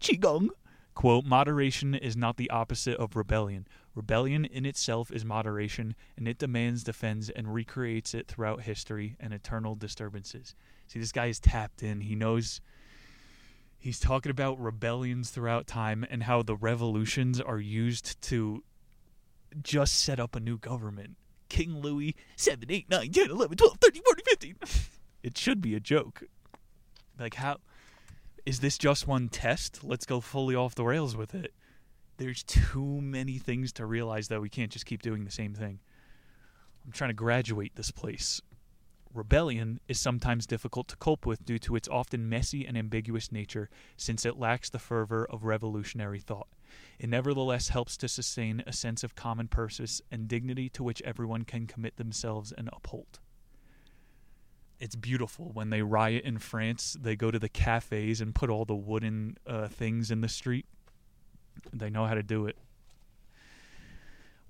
Qigong. 0.00 0.48
Quote, 0.96 1.24
moderation 1.24 1.94
is 1.94 2.16
not 2.16 2.36
the 2.36 2.50
opposite 2.50 2.96
of 2.96 3.14
rebellion. 3.14 3.68
Rebellion 3.94 4.44
in 4.44 4.66
itself 4.66 5.12
is 5.12 5.24
moderation, 5.24 5.94
and 6.16 6.26
it 6.26 6.38
demands, 6.38 6.82
defends, 6.82 7.30
and 7.30 7.54
recreates 7.54 8.12
it 8.12 8.26
throughout 8.26 8.62
history 8.62 9.14
and 9.20 9.32
eternal 9.32 9.76
disturbances. 9.76 10.56
See, 10.86 10.98
this 10.98 11.12
guy 11.12 11.26
is 11.26 11.40
tapped 11.40 11.82
in. 11.82 12.00
He 12.00 12.14
knows. 12.14 12.60
He's 13.78 14.00
talking 14.00 14.30
about 14.30 14.60
rebellions 14.60 15.30
throughout 15.30 15.66
time 15.66 16.04
and 16.08 16.24
how 16.24 16.42
the 16.42 16.56
revolutions 16.56 17.40
are 17.40 17.58
used 17.58 18.20
to 18.22 18.62
just 19.62 20.00
set 20.00 20.18
up 20.18 20.34
a 20.34 20.40
new 20.40 20.58
government. 20.58 21.16
King 21.48 21.80
Louis, 21.80 22.16
7, 22.36 22.64
8, 22.68 22.90
9, 22.90 23.12
10, 23.12 23.30
11, 23.30 23.56
12, 23.56 23.78
13, 23.80 24.02
14, 24.02 24.24
15. 24.28 24.56
it 25.22 25.38
should 25.38 25.60
be 25.60 25.74
a 25.74 25.80
joke. 25.80 26.24
Like, 27.18 27.34
how. 27.34 27.58
Is 28.44 28.60
this 28.60 28.78
just 28.78 29.08
one 29.08 29.28
test? 29.28 29.82
Let's 29.82 30.06
go 30.06 30.20
fully 30.20 30.54
off 30.54 30.76
the 30.76 30.84
rails 30.84 31.16
with 31.16 31.34
it. 31.34 31.52
There's 32.16 32.44
too 32.44 33.00
many 33.00 33.38
things 33.38 33.72
to 33.72 33.86
realize 33.86 34.28
that 34.28 34.40
we 34.40 34.48
can't 34.48 34.70
just 34.70 34.86
keep 34.86 35.02
doing 35.02 35.24
the 35.24 35.32
same 35.32 35.52
thing. 35.52 35.80
I'm 36.84 36.92
trying 36.92 37.10
to 37.10 37.14
graduate 37.14 37.74
this 37.74 37.90
place. 37.90 38.40
Rebellion 39.16 39.80
is 39.88 39.98
sometimes 39.98 40.46
difficult 40.46 40.88
to 40.88 40.96
cope 40.96 41.24
with 41.24 41.44
due 41.46 41.58
to 41.60 41.74
its 41.74 41.88
often 41.88 42.28
messy 42.28 42.66
and 42.66 42.76
ambiguous 42.76 43.32
nature, 43.32 43.70
since 43.96 44.26
it 44.26 44.38
lacks 44.38 44.68
the 44.68 44.78
fervor 44.78 45.24
of 45.24 45.44
revolutionary 45.44 46.20
thought. 46.20 46.48
It 46.98 47.08
nevertheless 47.08 47.68
helps 47.68 47.96
to 47.98 48.08
sustain 48.08 48.62
a 48.66 48.74
sense 48.74 49.02
of 49.02 49.14
common 49.14 49.48
purpose 49.48 50.02
and 50.10 50.28
dignity 50.28 50.68
to 50.70 50.82
which 50.82 51.00
everyone 51.02 51.44
can 51.44 51.66
commit 51.66 51.96
themselves 51.96 52.52
and 52.52 52.68
uphold. 52.72 53.18
It's 54.78 54.96
beautiful 54.96 55.50
when 55.54 55.70
they 55.70 55.80
riot 55.80 56.24
in 56.24 56.38
France. 56.38 56.94
They 57.00 57.16
go 57.16 57.30
to 57.30 57.38
the 57.38 57.48
cafes 57.48 58.20
and 58.20 58.34
put 58.34 58.50
all 58.50 58.66
the 58.66 58.74
wooden 58.74 59.38
uh, 59.46 59.68
things 59.68 60.10
in 60.10 60.20
the 60.20 60.28
street. 60.28 60.66
They 61.72 61.88
know 61.88 62.04
how 62.04 62.14
to 62.14 62.22
do 62.22 62.46
it. 62.46 62.58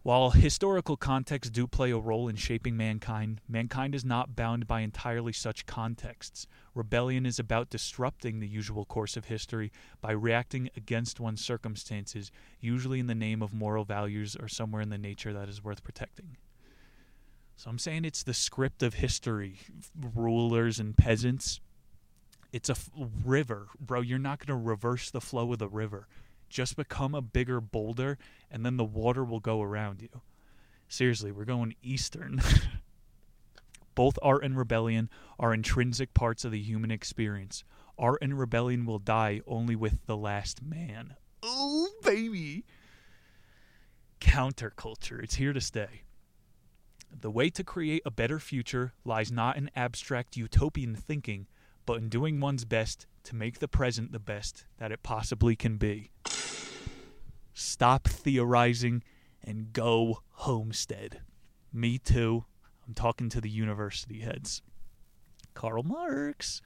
While 0.06 0.30
historical 0.30 0.96
contexts 0.96 1.50
do 1.50 1.66
play 1.66 1.90
a 1.90 1.98
role 1.98 2.28
in 2.28 2.36
shaping 2.36 2.76
mankind, 2.76 3.40
mankind 3.48 3.92
is 3.92 4.04
not 4.04 4.36
bound 4.36 4.68
by 4.68 4.82
entirely 4.82 5.32
such 5.32 5.66
contexts. 5.66 6.46
Rebellion 6.76 7.26
is 7.26 7.40
about 7.40 7.70
disrupting 7.70 8.38
the 8.38 8.46
usual 8.46 8.84
course 8.84 9.16
of 9.16 9.24
history 9.24 9.72
by 10.00 10.12
reacting 10.12 10.70
against 10.76 11.18
one's 11.18 11.44
circumstances, 11.44 12.30
usually 12.60 13.00
in 13.00 13.08
the 13.08 13.16
name 13.16 13.42
of 13.42 13.52
moral 13.52 13.84
values 13.84 14.36
or 14.38 14.46
somewhere 14.46 14.80
in 14.80 14.90
the 14.90 14.96
nature 14.96 15.32
that 15.32 15.48
is 15.48 15.64
worth 15.64 15.82
protecting. 15.82 16.36
So 17.56 17.68
I'm 17.68 17.80
saying 17.80 18.04
it's 18.04 18.22
the 18.22 18.32
script 18.32 18.84
of 18.84 18.94
history, 18.94 19.58
rulers 20.14 20.78
and 20.78 20.96
peasants. 20.96 21.58
It's 22.52 22.68
a 22.68 22.74
f- 22.74 22.90
river, 23.24 23.66
bro. 23.80 24.02
You're 24.02 24.20
not 24.20 24.38
going 24.38 24.56
to 24.56 24.68
reverse 24.68 25.10
the 25.10 25.20
flow 25.20 25.52
of 25.52 25.58
the 25.58 25.68
river 25.68 26.06
just 26.48 26.76
become 26.76 27.14
a 27.14 27.22
bigger 27.22 27.60
boulder 27.60 28.18
and 28.50 28.64
then 28.64 28.76
the 28.76 28.84
water 28.84 29.24
will 29.24 29.40
go 29.40 29.62
around 29.62 30.02
you. 30.02 30.20
Seriously, 30.88 31.32
we're 31.32 31.44
going 31.44 31.74
eastern. 31.82 32.40
Both 33.94 34.18
art 34.22 34.44
and 34.44 34.56
rebellion 34.56 35.08
are 35.38 35.54
intrinsic 35.54 36.14
parts 36.14 36.44
of 36.44 36.52
the 36.52 36.60
human 36.60 36.90
experience. 36.90 37.64
Art 37.98 38.18
and 38.20 38.38
rebellion 38.38 38.84
will 38.84 38.98
die 38.98 39.40
only 39.46 39.74
with 39.74 40.04
the 40.06 40.16
last 40.16 40.62
man. 40.62 41.16
Oh, 41.42 41.88
baby. 42.04 42.64
Counterculture, 44.20 45.22
it's 45.22 45.36
here 45.36 45.52
to 45.52 45.60
stay. 45.60 46.02
The 47.10 47.30
way 47.30 47.48
to 47.50 47.64
create 47.64 48.02
a 48.04 48.10
better 48.10 48.38
future 48.38 48.92
lies 49.04 49.32
not 49.32 49.56
in 49.56 49.70
abstract 49.74 50.36
utopian 50.36 50.94
thinking, 50.94 51.46
but 51.86 51.98
in 51.98 52.08
doing 52.08 52.40
one's 52.40 52.64
best 52.64 53.06
to 53.24 53.34
make 53.34 53.58
the 53.58 53.68
present 53.68 54.12
the 54.12 54.18
best 54.18 54.66
that 54.78 54.92
it 54.92 55.02
possibly 55.02 55.56
can 55.56 55.78
be. 55.78 56.10
Stop 57.58 58.06
theorizing 58.06 59.02
and 59.42 59.72
go 59.72 60.20
homestead. 60.32 61.22
Me 61.72 61.96
too. 61.96 62.44
I'm 62.86 62.92
talking 62.92 63.30
to 63.30 63.40
the 63.40 63.48
university 63.48 64.20
heads. 64.20 64.60
Karl 65.54 65.82
Marx. 65.82 66.60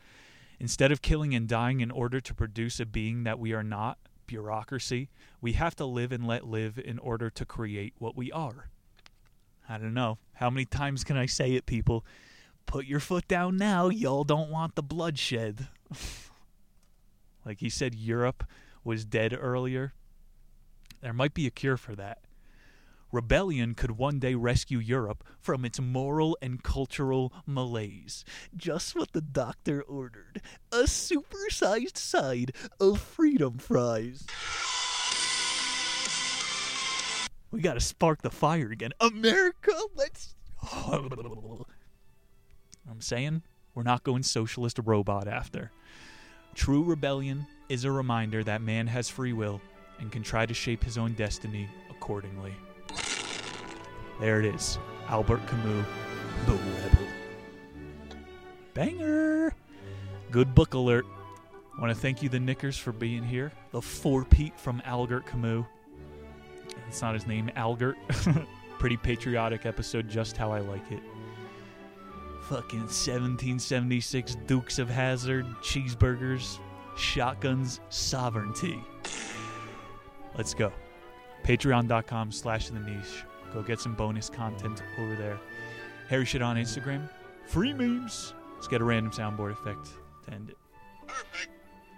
Instead 0.58 0.90
of 0.90 1.00
killing 1.00 1.32
and 1.32 1.46
dying 1.46 1.78
in 1.78 1.92
order 1.92 2.20
to 2.20 2.34
produce 2.34 2.80
a 2.80 2.86
being 2.86 3.22
that 3.22 3.38
we 3.38 3.52
are 3.52 3.62
not, 3.62 3.98
bureaucracy, 4.26 5.10
we 5.40 5.52
have 5.52 5.76
to 5.76 5.84
live 5.84 6.10
and 6.10 6.26
let 6.26 6.48
live 6.48 6.76
in 6.76 6.98
order 6.98 7.30
to 7.30 7.46
create 7.46 7.94
what 7.98 8.16
we 8.16 8.32
are. 8.32 8.68
I 9.68 9.78
don't 9.78 9.94
know. 9.94 10.18
How 10.32 10.50
many 10.50 10.64
times 10.64 11.04
can 11.04 11.16
I 11.16 11.26
say 11.26 11.52
it, 11.52 11.66
people? 11.66 12.04
Put 12.66 12.86
your 12.86 12.98
foot 12.98 13.28
down 13.28 13.56
now. 13.56 13.90
Y'all 13.90 14.24
don't 14.24 14.50
want 14.50 14.74
the 14.74 14.82
bloodshed. 14.82 15.68
like 17.46 17.60
he 17.60 17.70
said, 17.70 17.94
Europe 17.94 18.42
was 18.82 19.04
dead 19.04 19.38
earlier. 19.40 19.94
There 21.00 21.12
might 21.12 21.34
be 21.34 21.46
a 21.46 21.50
cure 21.50 21.76
for 21.76 21.94
that. 21.96 22.18
Rebellion 23.12 23.74
could 23.74 23.92
one 23.92 24.20
day 24.20 24.34
rescue 24.34 24.78
Europe 24.78 25.24
from 25.40 25.64
its 25.64 25.80
moral 25.80 26.38
and 26.40 26.62
cultural 26.62 27.32
malaise. 27.44 28.24
Just 28.56 28.94
what 28.94 29.12
the 29.12 29.20
doctor 29.20 29.82
ordered 29.82 30.40
a 30.70 30.84
supersized 30.84 31.96
side 31.96 32.52
of 32.78 33.00
freedom 33.00 33.58
fries. 33.58 34.26
We 37.50 37.60
gotta 37.60 37.80
spark 37.80 38.22
the 38.22 38.30
fire 38.30 38.70
again. 38.70 38.92
America, 39.00 39.72
let's. 39.96 40.36
I'm 42.88 43.00
saying 43.00 43.42
we're 43.74 43.82
not 43.82 44.04
going 44.04 44.22
socialist 44.22 44.78
robot 44.84 45.26
after. 45.26 45.72
True 46.54 46.84
rebellion 46.84 47.46
is 47.68 47.84
a 47.84 47.90
reminder 47.90 48.44
that 48.44 48.62
man 48.62 48.86
has 48.86 49.08
free 49.08 49.32
will 49.32 49.60
and 50.00 50.10
can 50.10 50.22
try 50.22 50.46
to 50.46 50.54
shape 50.54 50.82
his 50.82 50.98
own 50.98 51.12
destiny 51.12 51.68
accordingly. 51.90 52.54
There 54.20 54.40
it 54.40 54.54
is 54.54 54.78
Albert 55.08 55.46
Camus, 55.46 55.86
The 56.46 56.52
Rebel. 56.52 57.06
Banger! 58.74 59.54
Good 60.30 60.54
book 60.54 60.74
alert. 60.74 61.06
I 61.76 61.80
want 61.80 61.94
to 61.94 62.00
thank 62.00 62.22
you, 62.22 62.28
the 62.28 62.38
Knickers, 62.38 62.76
for 62.76 62.92
being 62.92 63.22
here. 63.22 63.52
The 63.72 63.80
four 63.80 64.24
Pete 64.24 64.58
from 64.58 64.82
Albert 64.84 65.26
Camus. 65.26 65.64
It's 66.88 67.02
not 67.02 67.14
his 67.14 67.26
name, 67.26 67.50
Albert. 67.56 67.96
Pretty 68.78 68.96
patriotic 68.96 69.66
episode, 69.66 70.08
just 70.08 70.36
how 70.36 70.52
I 70.52 70.60
like 70.60 70.90
it. 70.90 71.00
Fucking 72.42 72.80
1776 72.80 74.36
Dukes 74.46 74.78
of 74.78 74.88
Hazzard, 74.88 75.46
cheeseburgers, 75.62 76.58
shotguns, 76.96 77.80
sovereignty. 77.90 78.82
Let's 80.40 80.54
go. 80.54 80.72
Patreon.com 81.44 82.32
slash 82.32 82.70
the 82.70 82.80
niche. 82.80 83.24
Go 83.52 83.60
get 83.60 83.78
some 83.78 83.92
bonus 83.92 84.30
content 84.30 84.82
over 84.98 85.14
there. 85.14 85.38
Harry 86.08 86.24
shit 86.24 86.40
on 86.40 86.56
Instagram. 86.56 87.10
Free 87.44 87.74
memes. 87.74 88.32
Let's 88.54 88.66
get 88.66 88.80
a 88.80 88.84
random 88.84 89.12
soundboard 89.12 89.52
effect 89.52 89.90
to 90.24 90.32
end 90.32 90.48
it. 90.48 90.56
Perfect. 91.06 91.50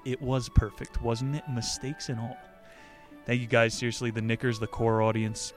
It 0.05 0.21
was 0.21 0.49
perfect, 0.49 1.01
wasn't 1.01 1.37
it? 1.37 1.45
Mistakes 1.55 2.09
and 2.09 2.19
all. 2.19 2.37
Thank 3.27 3.41
you 3.41 3.47
guys. 3.47 3.75
Seriously, 3.75 4.11
the 4.11 4.21
Knickers, 4.21 4.59
the 4.59 4.67
core 4.67 5.03
audience. 5.03 5.53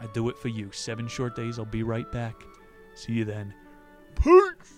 I 0.00 0.06
do 0.14 0.30
it 0.30 0.38
for 0.38 0.48
you. 0.48 0.72
Seven 0.72 1.08
short 1.08 1.36
days. 1.36 1.58
I'll 1.58 1.66
be 1.66 1.82
right 1.82 2.10
back. 2.10 2.36
See 2.94 3.12
you 3.12 3.26
then. 3.26 3.52
Peace. 4.14 4.77